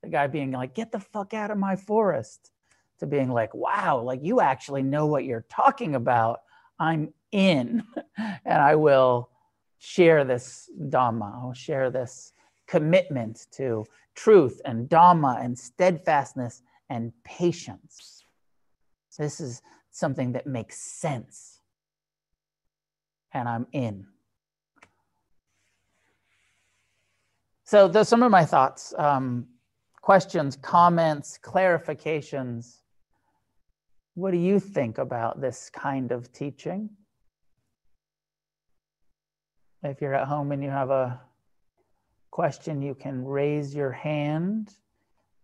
[0.02, 2.50] the guy being like, get the fuck out of my forest,
[2.98, 6.40] to being like, wow, like you actually know what you're talking about.
[6.78, 7.82] I'm in,
[8.16, 9.30] and I will
[9.78, 12.32] share this Dhamma, I'll share this
[12.66, 18.24] commitment to truth and Dhamma and steadfastness and patience.
[19.18, 21.60] This is something that makes sense.
[23.32, 24.06] And I'm in.
[27.64, 29.46] So those some of my thoughts, um,
[30.00, 32.78] questions, comments, clarifications.
[34.16, 36.88] What do you think about this kind of teaching?
[39.82, 41.20] If you're at home and you have a
[42.30, 44.72] question, you can raise your hand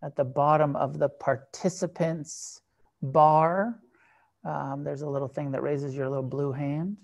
[0.03, 2.63] at the bottom of the participants
[3.03, 3.79] bar.
[4.43, 6.97] Um, there's a little thing that raises your little blue hand.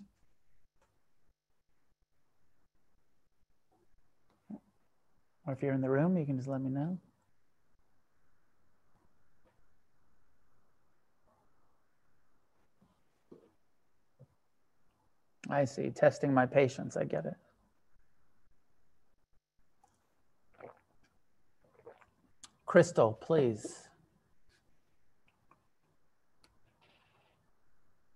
[5.47, 6.99] Or if you're in the room, you can just let me know.
[15.50, 15.90] I see.
[15.90, 16.96] Testing my patience.
[16.96, 17.34] I get it.
[22.66, 23.88] Crystal, please.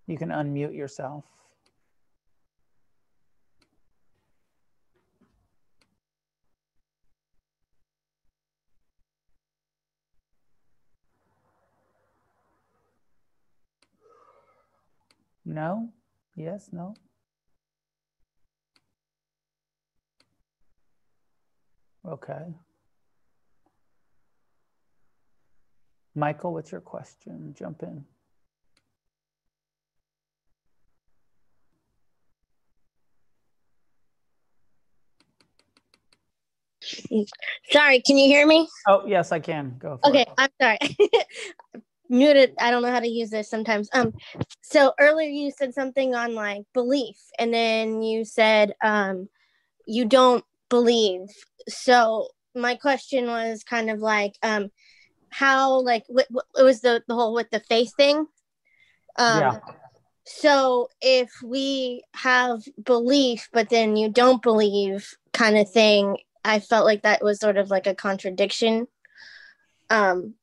[0.05, 1.23] You can unmute yourself.
[15.45, 15.89] No?
[16.35, 16.69] Yes?
[16.71, 16.93] No?
[22.07, 22.53] Okay.
[26.15, 27.55] Michael, what's your question?
[27.57, 28.05] Jump in.
[37.71, 38.67] Sorry, can you hear me?
[38.87, 39.75] Oh, yes, I can.
[39.79, 39.99] Go.
[40.03, 40.29] okay, it.
[40.37, 40.77] I'm sorry.
[42.09, 42.53] Muted.
[42.59, 43.89] I don't know how to use this sometimes.
[43.93, 44.13] Um,
[44.61, 49.29] so earlier you said something on like belief, and then you said um,
[49.87, 50.43] you don't
[50.73, 51.27] believe.
[51.69, 54.71] So my question was kind of like um,
[55.29, 58.25] how like what, what it was the the whole with the faith thing.
[59.19, 59.59] Um, yeah.
[60.25, 66.85] So if we have belief, but then you don't believe, kind of thing, I felt
[66.85, 68.87] like that was sort of like a contradiction.
[69.91, 70.33] Um,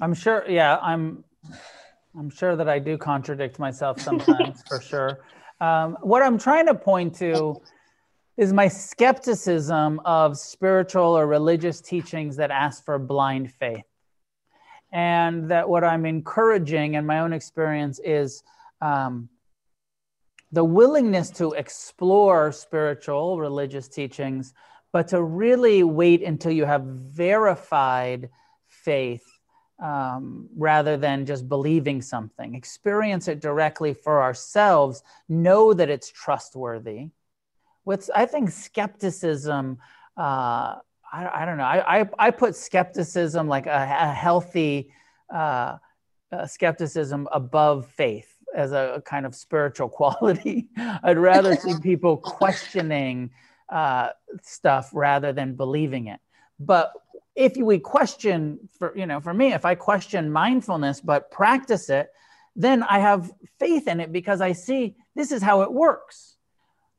[0.00, 0.44] I'm sure.
[0.48, 1.24] Yeah, I'm.
[2.16, 5.24] I'm sure that I do contradict myself sometimes, for sure.
[5.60, 7.60] Um, what I'm trying to point to
[8.38, 13.84] is my skepticism of spiritual or religious teachings that ask for blind faith.
[14.92, 18.44] And that what I'm encouraging in my own experience is
[18.80, 19.28] um,
[20.52, 24.54] the willingness to explore spiritual religious teachings
[24.92, 28.30] but to really wait until you have verified
[28.68, 29.26] faith
[29.82, 32.54] um, rather than just believing something.
[32.54, 37.10] Experience it directly for ourselves, know that it's trustworthy.
[37.88, 39.78] With, I think, skepticism,
[40.14, 44.92] uh, I, I, don't know, I, I, I, put skepticism like a, a healthy
[45.34, 45.78] uh,
[46.30, 50.68] uh, skepticism above faith as a, a kind of spiritual quality.
[51.02, 53.30] I'd rather see people questioning
[53.70, 54.10] uh,
[54.42, 56.20] stuff rather than believing it.
[56.60, 56.92] But
[57.34, 62.10] if we question, for you know, for me, if I question mindfulness but practice it,
[62.54, 66.36] then I have faith in it because I see this is how it works.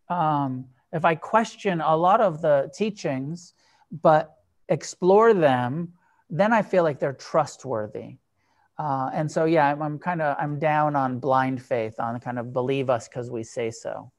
[0.10, 3.54] Um, if I question a lot of the teachings
[3.92, 4.36] but
[4.70, 5.94] explore them,
[6.30, 8.18] then I feel like they're trustworthy.
[8.78, 12.40] Uh, and so, yeah, I'm, I'm kind of I'm down on blind faith, on kind
[12.40, 14.12] of believe us because we say so.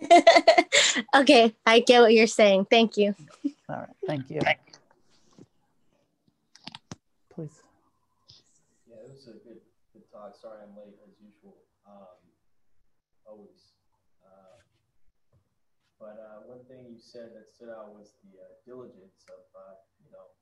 [1.14, 2.66] okay, I get what you're saying.
[2.70, 3.14] Thank you.
[3.68, 4.40] All right, thank you.
[7.32, 7.62] Please.
[8.88, 9.60] Yeah, it was a good,
[9.92, 10.34] good talk.
[10.40, 11.54] Sorry I'm late as usual.
[11.86, 12.18] Um,
[13.24, 13.74] always.
[14.24, 14.58] Uh,
[16.00, 19.76] but uh, one thing you said that stood out was the uh, diligence of, uh,
[20.00, 20.32] you know,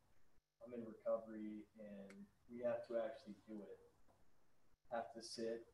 [0.62, 2.14] I'm in recovery and
[2.46, 3.78] we have to actually do it.
[4.94, 5.66] Have to sit,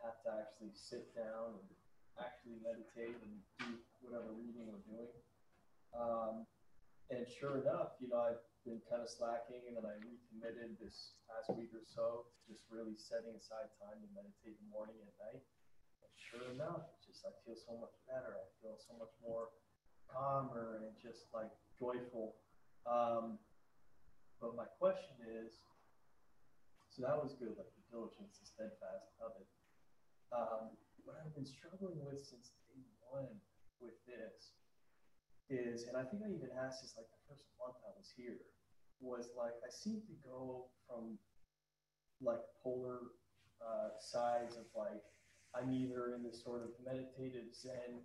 [0.00, 1.68] have to actually sit down and
[2.16, 5.12] actually meditate and do whatever reading we're doing.
[5.92, 6.48] Um,
[7.12, 11.20] and sure enough, you know, I've been kind of slacking and then I recommitted this
[11.28, 15.12] past week or so, just really setting aside time to meditate in the morning and
[15.20, 15.44] night.
[16.00, 16.88] And sure enough,
[17.26, 18.38] I feel so much better.
[18.38, 19.50] I feel so much more
[20.06, 22.38] calmer and just like joyful.
[22.86, 23.38] Um,
[24.40, 25.58] but my question is,
[26.88, 29.48] so that was good, like the diligence, the steadfast of it.
[30.30, 33.30] Um, what I've been struggling with since day one
[33.80, 34.58] with this
[35.48, 38.38] is, and I think I even asked this like the first month I was here,
[39.00, 41.18] was like I seem to go from
[42.20, 43.14] like polar
[43.62, 45.02] uh, sides of like
[45.58, 47.98] I'm either in this sort of meditative Zen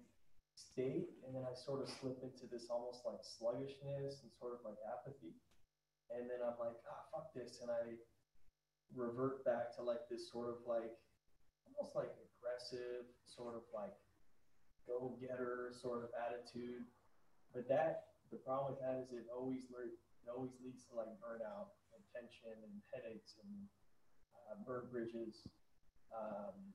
[0.58, 4.66] state, and then I sort of slip into this almost like sluggishness and sort of
[4.66, 5.38] like apathy,
[6.10, 7.98] and then I'm like, ah, oh, fuck this, and I
[8.94, 10.94] revert back to like this sort of like
[11.66, 13.94] almost like aggressive, sort of like
[14.86, 16.86] go getter sort of attitude.
[17.54, 21.74] But that the problem with that is it always it always leads to like burnout
[21.94, 23.54] and tension and headaches and
[24.34, 25.46] uh, burn bridges.
[26.14, 26.74] Um,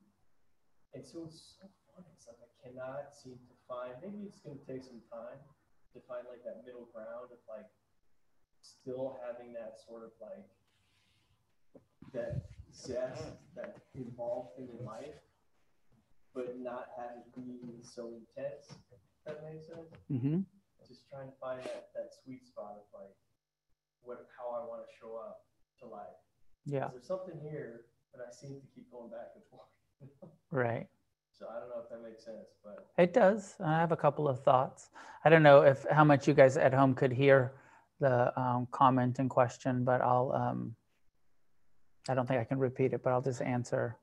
[0.93, 2.05] and so it's so fun.
[2.15, 3.93] It's like I cannot seem to find.
[4.01, 5.37] Maybe it's going to take some time
[5.93, 7.69] to find like that middle ground of like
[8.61, 10.45] still having that sort of like
[12.13, 15.21] that zest that involved in life
[16.33, 18.69] but not have it be so intense.
[18.91, 19.89] If that makes sense.
[20.11, 20.45] Mm-hmm.
[20.87, 23.13] Just trying to find that, that sweet spot of like
[24.01, 25.45] what how I want to show up
[25.81, 26.17] to life.
[26.65, 26.89] Yeah.
[26.93, 29.69] There's something here, but I seem to keep going back and forth.
[30.51, 30.87] Right.
[31.37, 33.55] So I don't know if that makes sense, but It does.
[33.63, 34.89] I have a couple of thoughts.
[35.23, 37.53] I don't know if how much you guys at home could hear
[37.99, 40.31] the um, comment and question, but I'll.
[40.33, 40.75] Um,
[42.09, 43.97] I don't think I can repeat it, but I'll just answer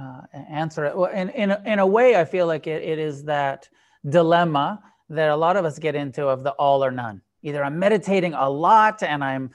[0.00, 0.96] uh, answer it.
[0.96, 3.68] Well, in in a, in a way, I feel like it, it is that
[4.08, 7.20] dilemma that a lot of us get into of the all or none.
[7.42, 9.50] Either I'm meditating a lot and I'm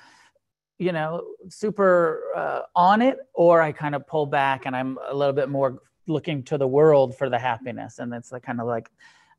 [0.77, 5.13] you know super uh, on it or i kind of pull back and i'm a
[5.13, 8.67] little bit more looking to the world for the happiness and it's like kind of
[8.67, 8.89] like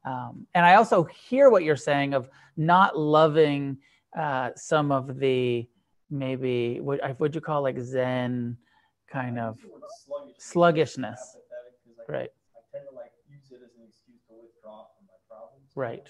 [0.04, 3.76] um, and i also hear what you're saying of not loving
[4.18, 5.66] uh, some of the
[6.10, 8.56] maybe what would you call like zen
[9.10, 9.58] kind of
[10.38, 11.36] sluggishness.
[12.08, 15.18] I, right I tend to like use it as an excuse to withdraw from my
[15.28, 15.70] problems.
[15.74, 16.08] right.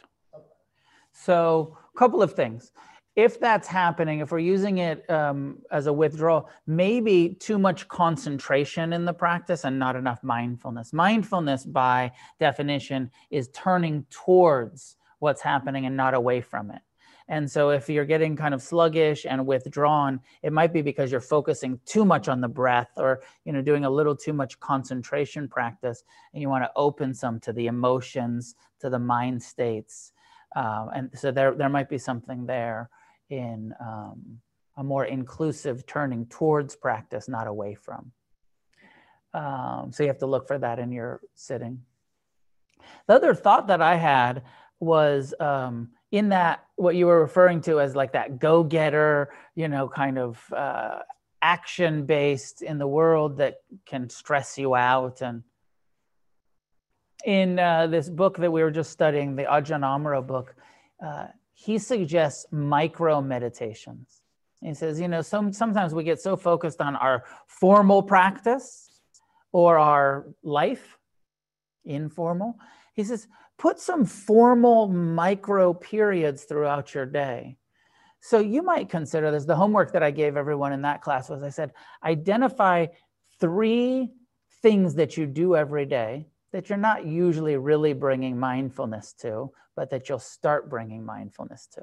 [1.12, 2.70] So, a couple of things.
[3.18, 8.92] If that's happening, if we're using it um, as a withdrawal, maybe too much concentration
[8.92, 10.92] in the practice and not enough mindfulness.
[10.92, 16.80] Mindfulness, by definition, is turning towards what's happening and not away from it.
[17.26, 21.20] And so, if you're getting kind of sluggish and withdrawn, it might be because you're
[21.20, 25.48] focusing too much on the breath, or you know, doing a little too much concentration
[25.48, 30.12] practice, and you want to open some to the emotions, to the mind states
[30.56, 32.88] um, and so there there might be something there
[33.30, 34.40] in um,
[34.76, 38.12] a more inclusive turning towards practice, not away from.
[39.34, 41.82] Um, so you have to look for that in your sitting.
[43.06, 44.42] The other thought that I had
[44.80, 49.88] was um, in that what you were referring to as like that go-getter, you know,
[49.88, 51.00] kind of uh,
[51.42, 53.56] action-based in the world that
[53.86, 55.42] can stress you out and
[57.24, 60.54] in uh, this book that we were just studying, the Ajahn Amaro book,
[61.04, 61.26] uh,
[61.60, 64.20] he suggests micro meditations.
[64.62, 69.00] He says, you know, some, sometimes we get so focused on our formal practice
[69.50, 70.98] or our life,
[71.84, 72.60] informal.
[72.94, 73.26] He says,
[73.58, 77.56] put some formal micro periods throughout your day.
[78.20, 79.44] So you might consider this.
[79.44, 81.72] The homework that I gave everyone in that class was I said,
[82.04, 82.86] identify
[83.40, 84.12] three
[84.62, 89.90] things that you do every day that you're not usually really bringing mindfulness to, but
[89.90, 91.82] that you'll start bringing mindfulness to.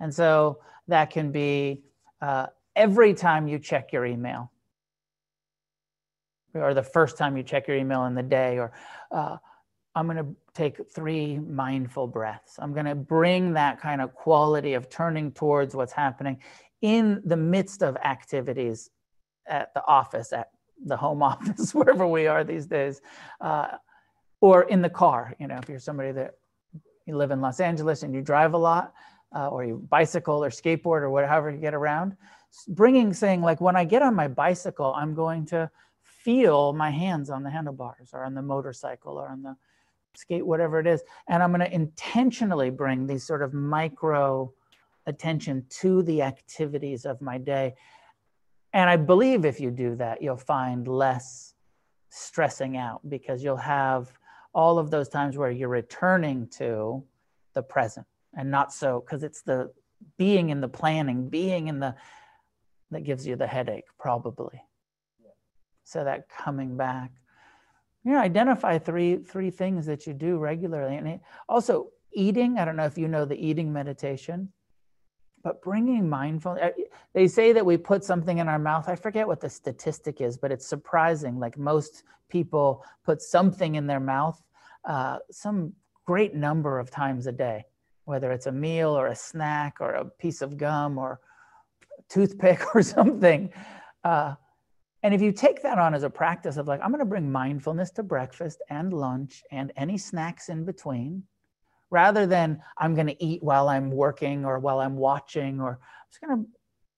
[0.00, 0.58] And so
[0.88, 1.82] that can be
[2.20, 2.46] uh,
[2.76, 4.50] every time you check your email,
[6.54, 8.72] or the first time you check your email in the day, or
[9.10, 9.36] uh,
[9.94, 12.56] I'm going to take three mindful breaths.
[12.58, 16.38] I'm going to bring that kind of quality of turning towards what's happening
[16.82, 18.90] in the midst of activities
[19.46, 20.48] at the office, at
[20.84, 23.00] the home office, wherever we are these days,
[23.40, 23.68] uh,
[24.40, 25.34] or in the car.
[25.38, 26.34] You know, if you're somebody that
[27.06, 28.92] you live in Los Angeles and you drive a lot,
[29.34, 32.16] uh, or you bicycle or skateboard or whatever you get around,
[32.68, 35.70] bringing saying like when I get on my bicycle, I'm going to
[36.02, 39.56] feel my hands on the handlebars or on the motorcycle or on the
[40.14, 44.52] skate, whatever it is, and I'm going to intentionally bring these sort of micro
[45.06, 47.74] attention to the activities of my day
[48.74, 51.54] and I believe if you do that, you'll find less
[52.10, 54.12] stressing out because you'll have
[54.52, 57.02] all of those times where you're returning to
[57.54, 58.06] the present
[58.36, 59.72] and not so because it's the
[60.18, 61.94] being in the planning, being in the
[62.90, 64.60] that gives you the headache probably.
[65.84, 67.12] So that coming back,
[68.04, 72.58] you know, identify three three things that you do regularly, and it, also eating.
[72.58, 74.52] I don't know if you know the eating meditation
[75.44, 79.28] but bringing mindfulness uh, they say that we put something in our mouth i forget
[79.28, 84.42] what the statistic is but it's surprising like most people put something in their mouth
[84.86, 85.72] uh, some
[86.04, 87.64] great number of times a day
[88.06, 91.20] whether it's a meal or a snack or a piece of gum or
[92.08, 93.52] toothpick or something
[94.02, 94.34] uh,
[95.02, 97.30] and if you take that on as a practice of like i'm going to bring
[97.30, 101.22] mindfulness to breakfast and lunch and any snacks in between
[101.94, 106.08] rather than I'm going to eat while I'm working or while I'm watching, or I'm
[106.10, 106.50] just going to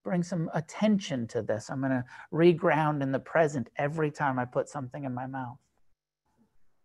[0.03, 1.69] bring some attention to this.
[1.69, 2.03] I'm going to
[2.33, 5.59] reground in the present every time I put something in my mouth.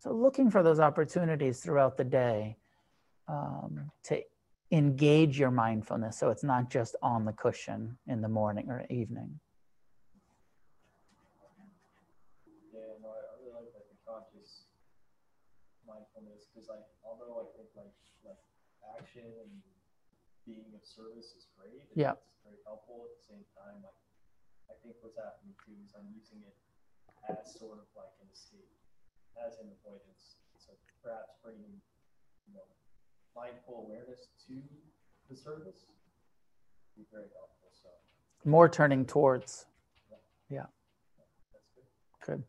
[0.00, 2.58] So, looking for those opportunities throughout the day
[3.28, 4.20] um, to
[4.70, 9.40] engage your mindfulness so it's not just on the cushion in the morning or evening.
[12.74, 14.64] Yeah, no, I really like the conscious
[15.86, 17.52] mindfulness because like although like
[18.98, 19.52] action and
[20.46, 21.86] being of service is great.
[21.86, 22.18] and Yeah.
[22.18, 23.82] It's very helpful at the same time.
[23.82, 23.98] Like
[24.70, 26.56] I think what's happening too is I'm using it
[27.30, 28.72] as sort of like an escape,
[29.38, 30.42] as an avoidance.
[30.58, 31.78] So perhaps bringing
[32.46, 32.66] you know
[33.34, 34.58] mindful awareness to
[35.30, 36.02] the service would
[36.96, 37.70] be very helpful.
[37.70, 37.88] So
[38.44, 39.66] More turning towards.
[40.50, 40.66] Yeah.
[41.52, 41.68] That's
[42.26, 42.42] good.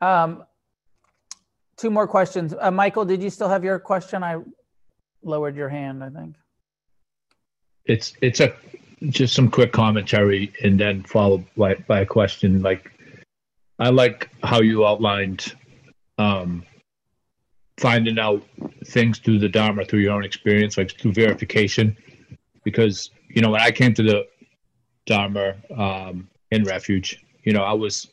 [0.00, 0.06] Good.
[0.06, 0.44] Um,
[1.76, 2.54] two more questions.
[2.58, 4.22] Uh, Michael, did you still have your question?
[4.22, 4.36] I
[5.22, 6.36] lowered your hand, I think.
[7.84, 8.54] It's it's a
[9.08, 12.62] just some quick commentary and then followed by, by a question.
[12.62, 12.92] Like
[13.78, 15.54] I like how you outlined
[16.18, 16.64] um,
[17.78, 18.42] finding out
[18.86, 21.96] things through the Dharma through your own experience, like through verification.
[22.64, 24.26] Because you know when I came to the
[25.06, 28.08] Dharma um, in refuge, you know I was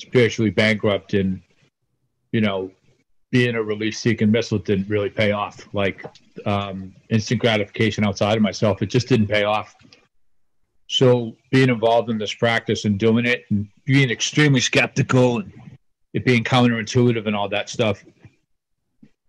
[0.00, 1.42] spiritually bankrupt and
[2.32, 2.70] you know
[3.30, 5.66] being a relief seeking missile didn't really pay off.
[5.72, 6.04] Like
[6.44, 9.74] um, instant gratification outside of myself, it just didn't pay off.
[10.88, 15.52] So being involved in this practice and doing it and being extremely skeptical and
[16.14, 18.04] it being counterintuitive and all that stuff,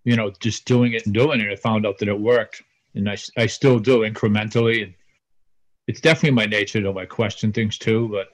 [0.03, 2.61] you know, just doing it and doing it, I found out that it worked.
[2.94, 4.84] And I, I still do incrementally.
[4.84, 4.94] And
[5.88, 8.07] it's definitely my nature to like question things too.
[8.10, 8.30] But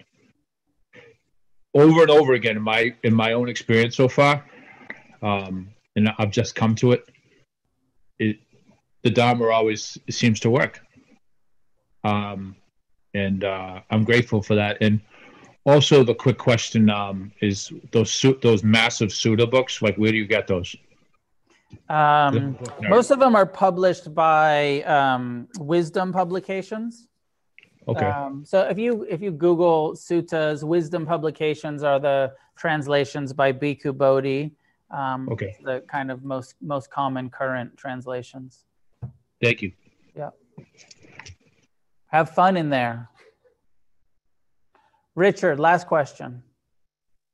[1.74, 4.46] over and over again in my in my own experience so far,
[5.24, 7.10] um, and I've just come to it.
[8.20, 8.38] It
[9.04, 10.82] the Dharma always seems to work,
[12.04, 12.56] um,
[13.14, 14.78] and uh, I'm grateful for that.
[14.82, 15.02] And
[15.66, 19.82] also, the quick question um, is those those massive Sutta books.
[19.82, 20.76] Like, where do you get those?
[21.90, 27.08] Um, most of them are published by um, Wisdom Publications.
[27.88, 28.06] Okay.
[28.06, 33.98] Um, so if you if you Google suttas, Wisdom Publications are the translations by Bhikkhu
[33.98, 34.54] Bodhi.
[34.94, 35.58] Um, Okay.
[35.64, 38.64] The kind of most most common current translations.
[39.42, 39.72] Thank you.
[40.16, 40.30] Yeah.
[42.08, 43.10] Have fun in there.
[45.16, 46.44] Richard, last question.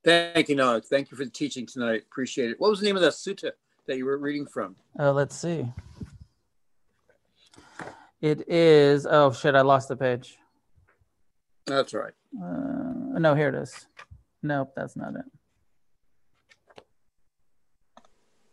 [0.02, 0.80] Thank you, Noah.
[0.80, 2.02] Thank you for the teaching tonight.
[2.10, 2.56] Appreciate it.
[2.58, 3.52] What was the name of that sutta
[3.86, 4.76] that you were reading from?
[4.98, 5.66] Uh, let's see.
[8.22, 9.06] It is.
[9.06, 9.54] Oh shit!
[9.54, 10.38] I lost the page.
[11.66, 12.12] That's right.
[12.42, 13.86] Uh, no, here it is.
[14.42, 15.24] Nope, that's not it.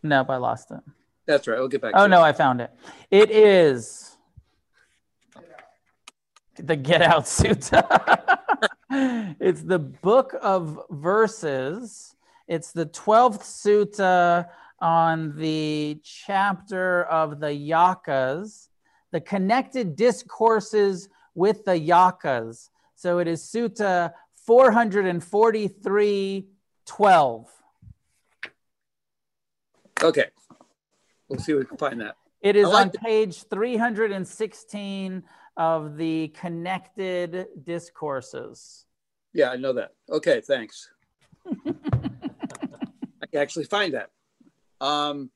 [0.07, 0.79] Nope, I lost it.
[1.25, 1.59] That's right.
[1.59, 1.91] We'll get back.
[1.95, 2.29] Oh no, it.
[2.29, 2.71] I found it.
[3.11, 4.15] It is
[6.55, 8.39] the Get Out Sutta.
[9.39, 12.15] it's the book of verses.
[12.47, 14.47] It's the 12th sutta
[14.79, 18.69] on the chapter of the yakkhas,
[19.11, 22.69] the connected discourses with the yakkhas.
[22.95, 24.13] So it is Sutta
[24.45, 26.47] 443
[26.85, 27.56] 12.
[30.03, 30.25] Okay.
[31.27, 32.15] We'll see if we can find that.
[32.41, 35.23] It is like on the- page 316
[35.57, 38.85] of the connected discourses.
[39.33, 39.93] Yeah, I know that.
[40.09, 40.89] Okay, thanks.
[41.65, 44.11] I can actually find that.
[44.79, 45.31] Um,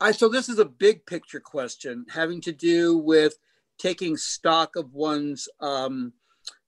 [0.00, 3.38] I so this is a big picture question having to do with
[3.78, 6.12] taking stock of one's um,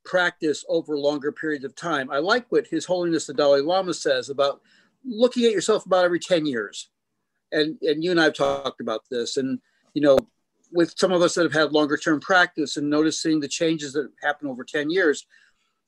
[0.04, 2.10] practice over longer periods of time.
[2.10, 4.60] I like what His Holiness the Dalai Lama says about
[5.04, 6.88] looking at yourself about every 10 years.
[7.52, 9.36] And and you and I have talked about this.
[9.36, 9.60] And
[9.94, 10.18] you know,
[10.72, 14.10] with some of us that have had longer term practice and noticing the changes that
[14.22, 15.26] happen over 10 years,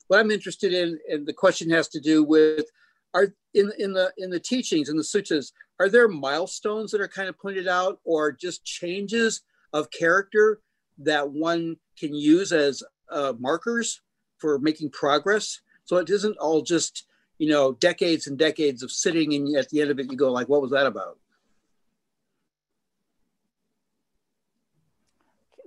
[0.07, 2.65] what I'm interested in, and the question has to do with
[3.13, 7.07] are in in the in the teachings in the sutras are there milestones that are
[7.07, 9.41] kind of pointed out or just changes
[9.73, 10.59] of character
[10.97, 14.01] that one can use as uh, markers
[14.37, 15.61] for making progress?
[15.85, 17.05] So it isn't all just
[17.37, 20.31] you know decades and decades of sitting and at the end of it you go
[20.31, 21.17] like what was that about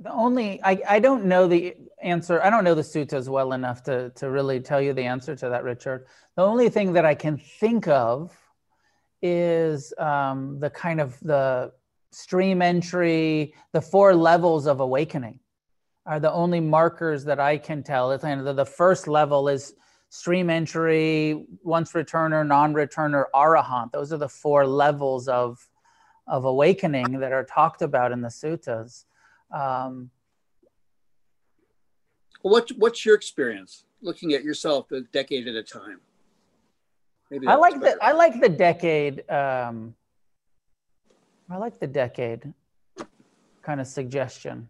[0.02, 2.42] The only, I, I don't know the answer.
[2.42, 5.48] I don't know the suttas well enough to, to really tell you the answer to
[5.50, 6.06] that, Richard.
[6.34, 8.36] The only thing that I can think of
[9.22, 11.72] is um, the kind of the
[12.10, 15.38] stream entry, the four levels of awakening
[16.04, 18.08] are the only markers that I can tell.
[18.18, 19.72] The first level is
[20.08, 23.92] stream entry, once returner, non-returner, arahant.
[23.92, 25.68] Those are the four levels of
[26.26, 29.04] of awakening that are talked about in the suttas.
[29.52, 30.10] Um,
[32.42, 36.00] what, what's your experience looking at yourself a decade at a time
[37.32, 37.96] Maybe I like the.
[38.02, 39.28] I like the decade.
[39.30, 39.94] Um,
[41.48, 42.52] I like the decade
[43.62, 44.68] kind of suggestion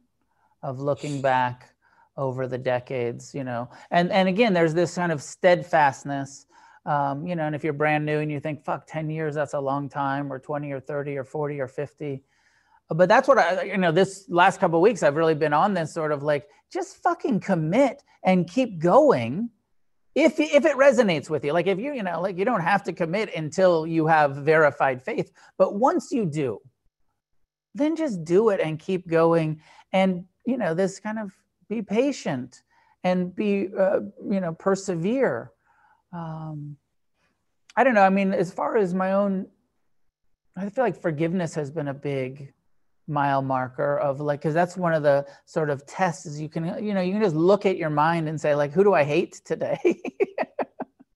[0.62, 1.74] of looking back
[2.16, 6.46] over the decades, you know, and and again, there's this kind of steadfastness,
[6.86, 9.54] um, you know, and if you're brand new and you think, fuck, ten years, that's
[9.54, 12.22] a long time, or twenty, or thirty, or forty, or fifty,
[12.94, 15.74] but that's what I, you know, this last couple of weeks, I've really been on
[15.74, 19.50] this sort of like, just fucking commit and keep going
[20.14, 21.52] if if it resonates with you.
[21.52, 25.02] Like if you you know like you don't have to commit until you have verified
[25.02, 25.32] faith.
[25.58, 26.60] But once you do
[27.74, 29.60] then just do it and keep going
[29.92, 31.32] and you know this kind of
[31.68, 32.62] be patient
[33.04, 34.00] and be uh,
[34.30, 35.52] you know persevere.
[36.12, 36.76] Um,
[37.76, 38.02] I don't know.
[38.02, 39.46] I mean, as far as my own,
[40.56, 42.52] I feel like forgiveness has been a big
[43.08, 46.64] mile marker of like because that's one of the sort of tests is you can
[46.82, 49.04] you know you can just look at your mind and say like who do i
[49.04, 50.00] hate today?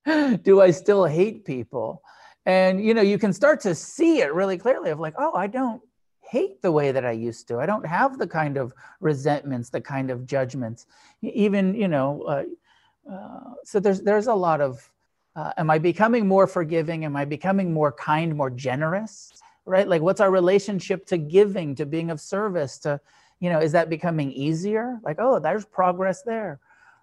[0.45, 2.03] Do i still hate people?
[2.45, 5.47] And you know you can start to see it really clearly of like oh i
[5.47, 5.83] don't
[6.21, 7.59] hate the way that i used to.
[7.59, 10.87] I don't have the kind of resentments the kind of judgments.
[11.23, 14.89] Even you know uh, uh, so there's there's a lot of
[15.35, 17.05] uh, am i becoming more forgiving?
[17.05, 19.33] Am i becoming more kind more generous
[19.67, 19.87] right?
[19.87, 23.01] Like what's our relationship to giving to being of service to
[23.41, 24.99] you know is that becoming easier?
[25.03, 26.61] Like oh there's progress there.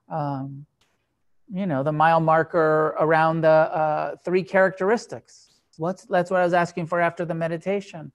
[0.09, 0.65] Um,
[1.53, 5.49] you know the mile marker around the uh, three characteristics.
[5.77, 8.11] What's that's what i was asking for after the meditation.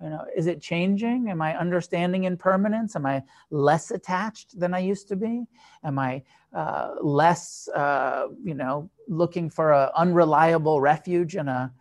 [0.00, 1.28] You know is it changing?
[1.28, 5.44] Am i understanding impermanence am i less attached than i used to be?
[5.84, 6.22] Am i
[6.54, 11.72] uh, less uh, you know looking for an unreliable refuge in a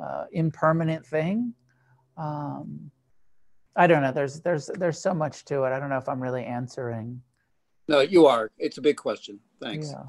[0.00, 1.54] uh, impermanent thing.
[2.16, 2.90] Um,
[3.76, 4.12] i don't know.
[4.12, 5.72] There's there's there's so much to it.
[5.72, 7.20] I don't know if i'm really answering.
[7.88, 8.50] No you are.
[8.58, 9.40] It's a big question.
[9.60, 9.90] Thanks.
[9.90, 10.04] Yeah.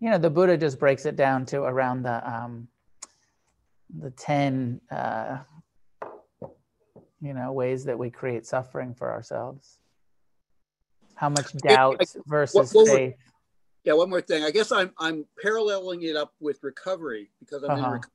[0.00, 2.68] You know the buddha just breaks it down to around the um
[3.98, 5.38] the 10 uh
[7.20, 9.78] you know ways that we create suffering for ourselves.
[11.16, 13.14] How much doubt versus what, what faith.
[13.84, 14.44] Yeah one more thing.
[14.44, 17.86] I guess i'm i'm paralleling it up with recovery because i'm Uh-huh.
[17.86, 18.10] in recovery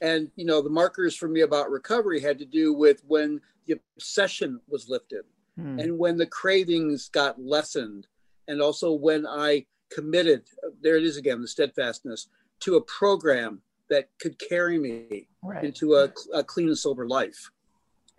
[0.00, 3.74] and you know the markers for me about recovery had to do with when the
[3.96, 5.24] obsession was lifted
[5.56, 5.78] Hmm.
[5.78, 8.06] and when the cravings got lessened
[8.46, 10.42] and also when i committed
[10.82, 12.28] there it is again the steadfastness
[12.60, 17.50] to a program that could carry me right into a, a clean and sober life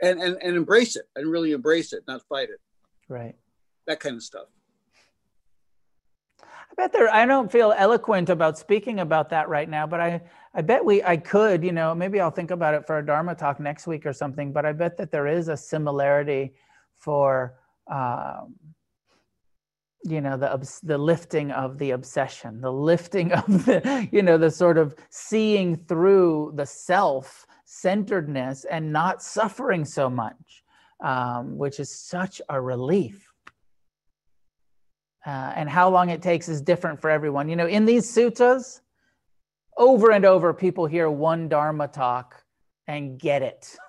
[0.02, 2.60] and, and and embrace it and really embrace it not fight it
[3.08, 3.36] right
[3.86, 4.48] that kind of stuff
[6.42, 7.10] I bet there.
[7.12, 10.22] I don't feel eloquent about speaking about that right now, but I,
[10.58, 11.64] I bet we, I could.
[11.64, 14.52] You know, maybe I'll think about it for a Dharma talk next week or something.
[14.52, 16.54] But I bet that there is a similarity
[16.98, 17.60] for,
[17.90, 18.56] um,
[20.04, 24.52] you know, the the lifting of the obsession, the lifting of the, you know, the
[24.52, 30.64] sort of seeing through the self centeredness and not suffering so much,
[31.04, 33.32] um, which is such a relief
[35.28, 37.50] uh, and how long it takes is different for everyone.
[37.50, 38.80] You know, in these suttas,
[39.78, 42.44] over and over, people hear one Dharma talk
[42.88, 43.76] and get it.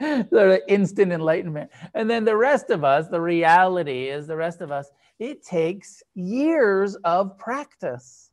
[0.00, 1.70] sort of instant enlightenment.
[1.94, 6.02] And then the rest of us, the reality is the rest of us, it takes
[6.14, 8.30] years of practice.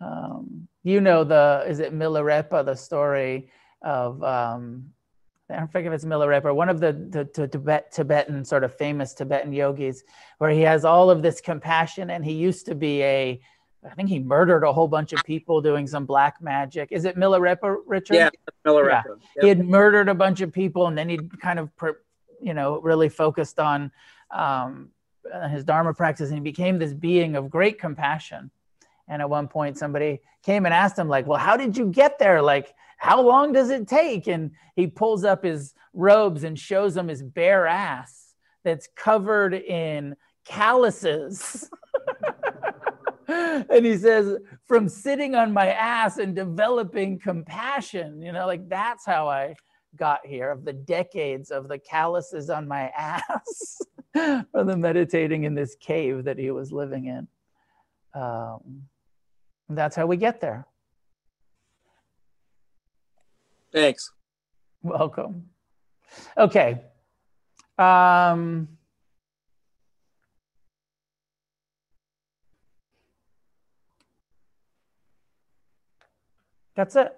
[0.00, 3.50] Um, you know, the, is it Milarepa, the story
[3.82, 4.86] of, um,
[5.50, 8.74] I don't forget if it's Milarepa, one of the, the, the Tibet, Tibetan sort of
[8.74, 10.04] famous Tibetan yogis,
[10.38, 13.40] where he has all of this compassion, and he used to be a,
[13.84, 16.90] I think he murdered a whole bunch of people doing some black magic.
[16.92, 18.14] Is it Milarepa, Richard?
[18.14, 18.30] yeah
[18.64, 18.98] Miller Yeah.
[18.98, 19.18] Echo.
[19.40, 21.70] He had murdered a bunch of people, and then he kind of,
[22.42, 23.90] you know, really focused on
[24.30, 24.90] um,
[25.32, 28.50] uh, his Dharma practice, and he became this being of great compassion.
[29.08, 32.18] And at one point, somebody came and asked him, like, "Well, how did you get
[32.18, 32.42] there?
[32.42, 37.08] Like, how long does it take?" And he pulls up his robes and shows them
[37.08, 41.70] his bare ass that's covered in calluses.
[43.70, 44.36] and he says,
[44.66, 49.54] from sitting on my ass and developing compassion, you know, like that's how I
[49.96, 53.78] got here of the decades of the calluses on my ass
[54.12, 57.28] from the meditating in this cave that he was living in.
[58.20, 58.82] Um,
[59.68, 60.66] that's how we get there.
[63.72, 64.10] thanks
[64.82, 65.50] Welcome.
[66.36, 66.80] Okay.
[67.78, 68.68] Um,
[76.80, 77.12] that's it.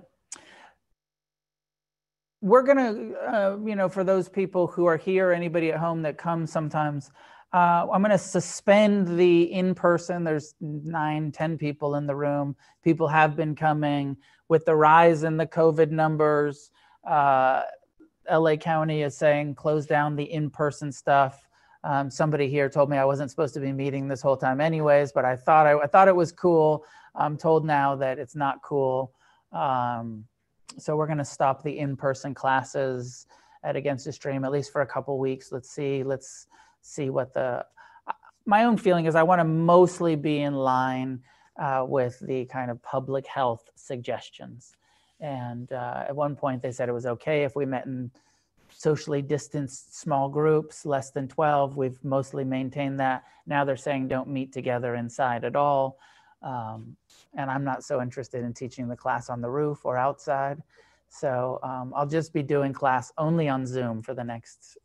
[2.40, 6.02] We're going to, uh, you know, for those people who are here, anybody at home
[6.02, 7.12] that comes sometimes,
[7.52, 10.24] uh, I'm going to suspend the in person.
[10.24, 12.56] There's nine, ten people in the room.
[12.82, 14.16] People have been coming
[14.48, 16.72] with the rise in the COVID numbers.
[17.08, 17.62] Uh,
[18.28, 21.46] LA County is saying close down the in-person stuff.
[21.84, 25.12] Um, somebody here told me I wasn't supposed to be meeting this whole time, anyways.
[25.12, 26.84] But I thought I, I thought it was cool.
[27.14, 29.12] I'm told now that it's not cool.
[29.52, 30.24] Um,
[30.78, 33.26] so we're going to stop the in-person classes
[33.62, 35.52] at Against the Stream at least for a couple weeks.
[35.52, 36.02] Let's see.
[36.02, 36.46] Let's
[36.80, 37.64] see what the.
[38.44, 41.20] My own feeling is I want to mostly be in line
[41.56, 44.74] uh, with the kind of public health suggestions.
[45.20, 48.10] And uh, at one point, they said it was okay if we met in
[48.68, 51.76] socially distanced small groups, less than 12.
[51.76, 53.22] We've mostly maintained that.
[53.46, 55.98] Now they're saying don't meet together inside at all.
[56.42, 56.96] Um,
[57.34, 60.62] and I'm not so interested in teaching the class on the roof or outside.
[61.08, 64.78] So um, I'll just be doing class only on Zoom for the next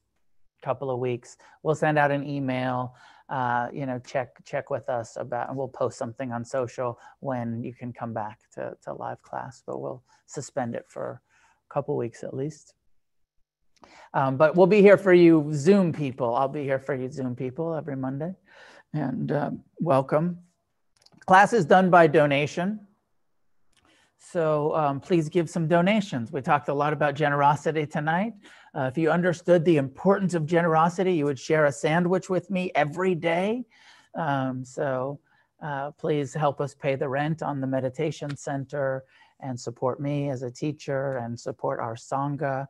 [0.62, 1.38] couple of weeks.
[1.64, 2.96] We'll send out an email,
[3.30, 7.64] uh, you know, check check with us about, and we'll post something on social when
[7.64, 9.64] you can come back to, to live class.
[9.66, 11.22] But we'll suspend it for
[11.70, 12.74] a couple weeks at least.
[14.14, 16.36] Um, but we'll be here for you, Zoom people.
[16.36, 18.34] I'll be here for you, Zoom people, every Monday.
[18.94, 20.47] And um, welcome.
[21.28, 22.80] Class is done by donation.
[24.18, 26.32] So um, please give some donations.
[26.32, 28.34] We talked a lot about generosity tonight.
[28.74, 32.72] Uh, if you understood the importance of generosity, you would share a sandwich with me
[32.76, 33.66] every day.
[34.16, 35.20] Um, so
[35.62, 39.04] uh, please help us pay the rent on the meditation center
[39.42, 42.68] and support me as a teacher and support our Sangha.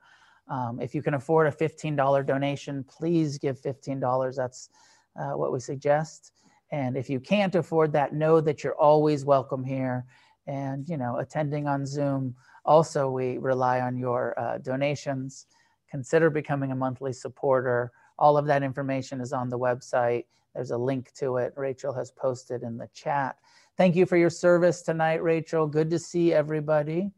[0.48, 4.36] Um, if you can afford a $15 donation, please give $15.
[4.36, 4.70] That's
[5.16, 6.32] uh, what we suggest.
[6.72, 10.06] And if you can't afford that, know that you're always welcome here.
[10.48, 12.36] And, you know, attending on Zoom,
[12.66, 15.48] also, we rely on your uh, donations.
[15.90, 17.92] Consider becoming a monthly supporter.
[18.20, 20.26] All of that information is on the website.
[20.54, 21.54] There's a link to it.
[21.56, 23.38] Rachel has posted in the chat.
[23.78, 25.68] Thank you for your service tonight, Rachel.
[25.68, 27.12] Good to see everybody.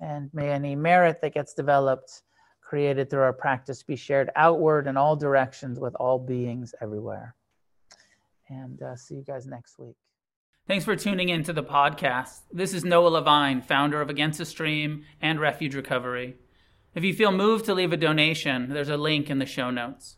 [0.00, 2.22] And may any merit that gets developed,
[2.60, 7.35] created through our practice, be shared outward in all directions with all beings everywhere.
[8.48, 9.96] And uh, see you guys next week.
[10.66, 12.40] Thanks for tuning in to the podcast.
[12.52, 16.36] This is Noah Levine, founder of Against the Stream and Refuge Recovery.
[16.94, 20.16] If you feel moved to leave a donation, there's a link in the show notes.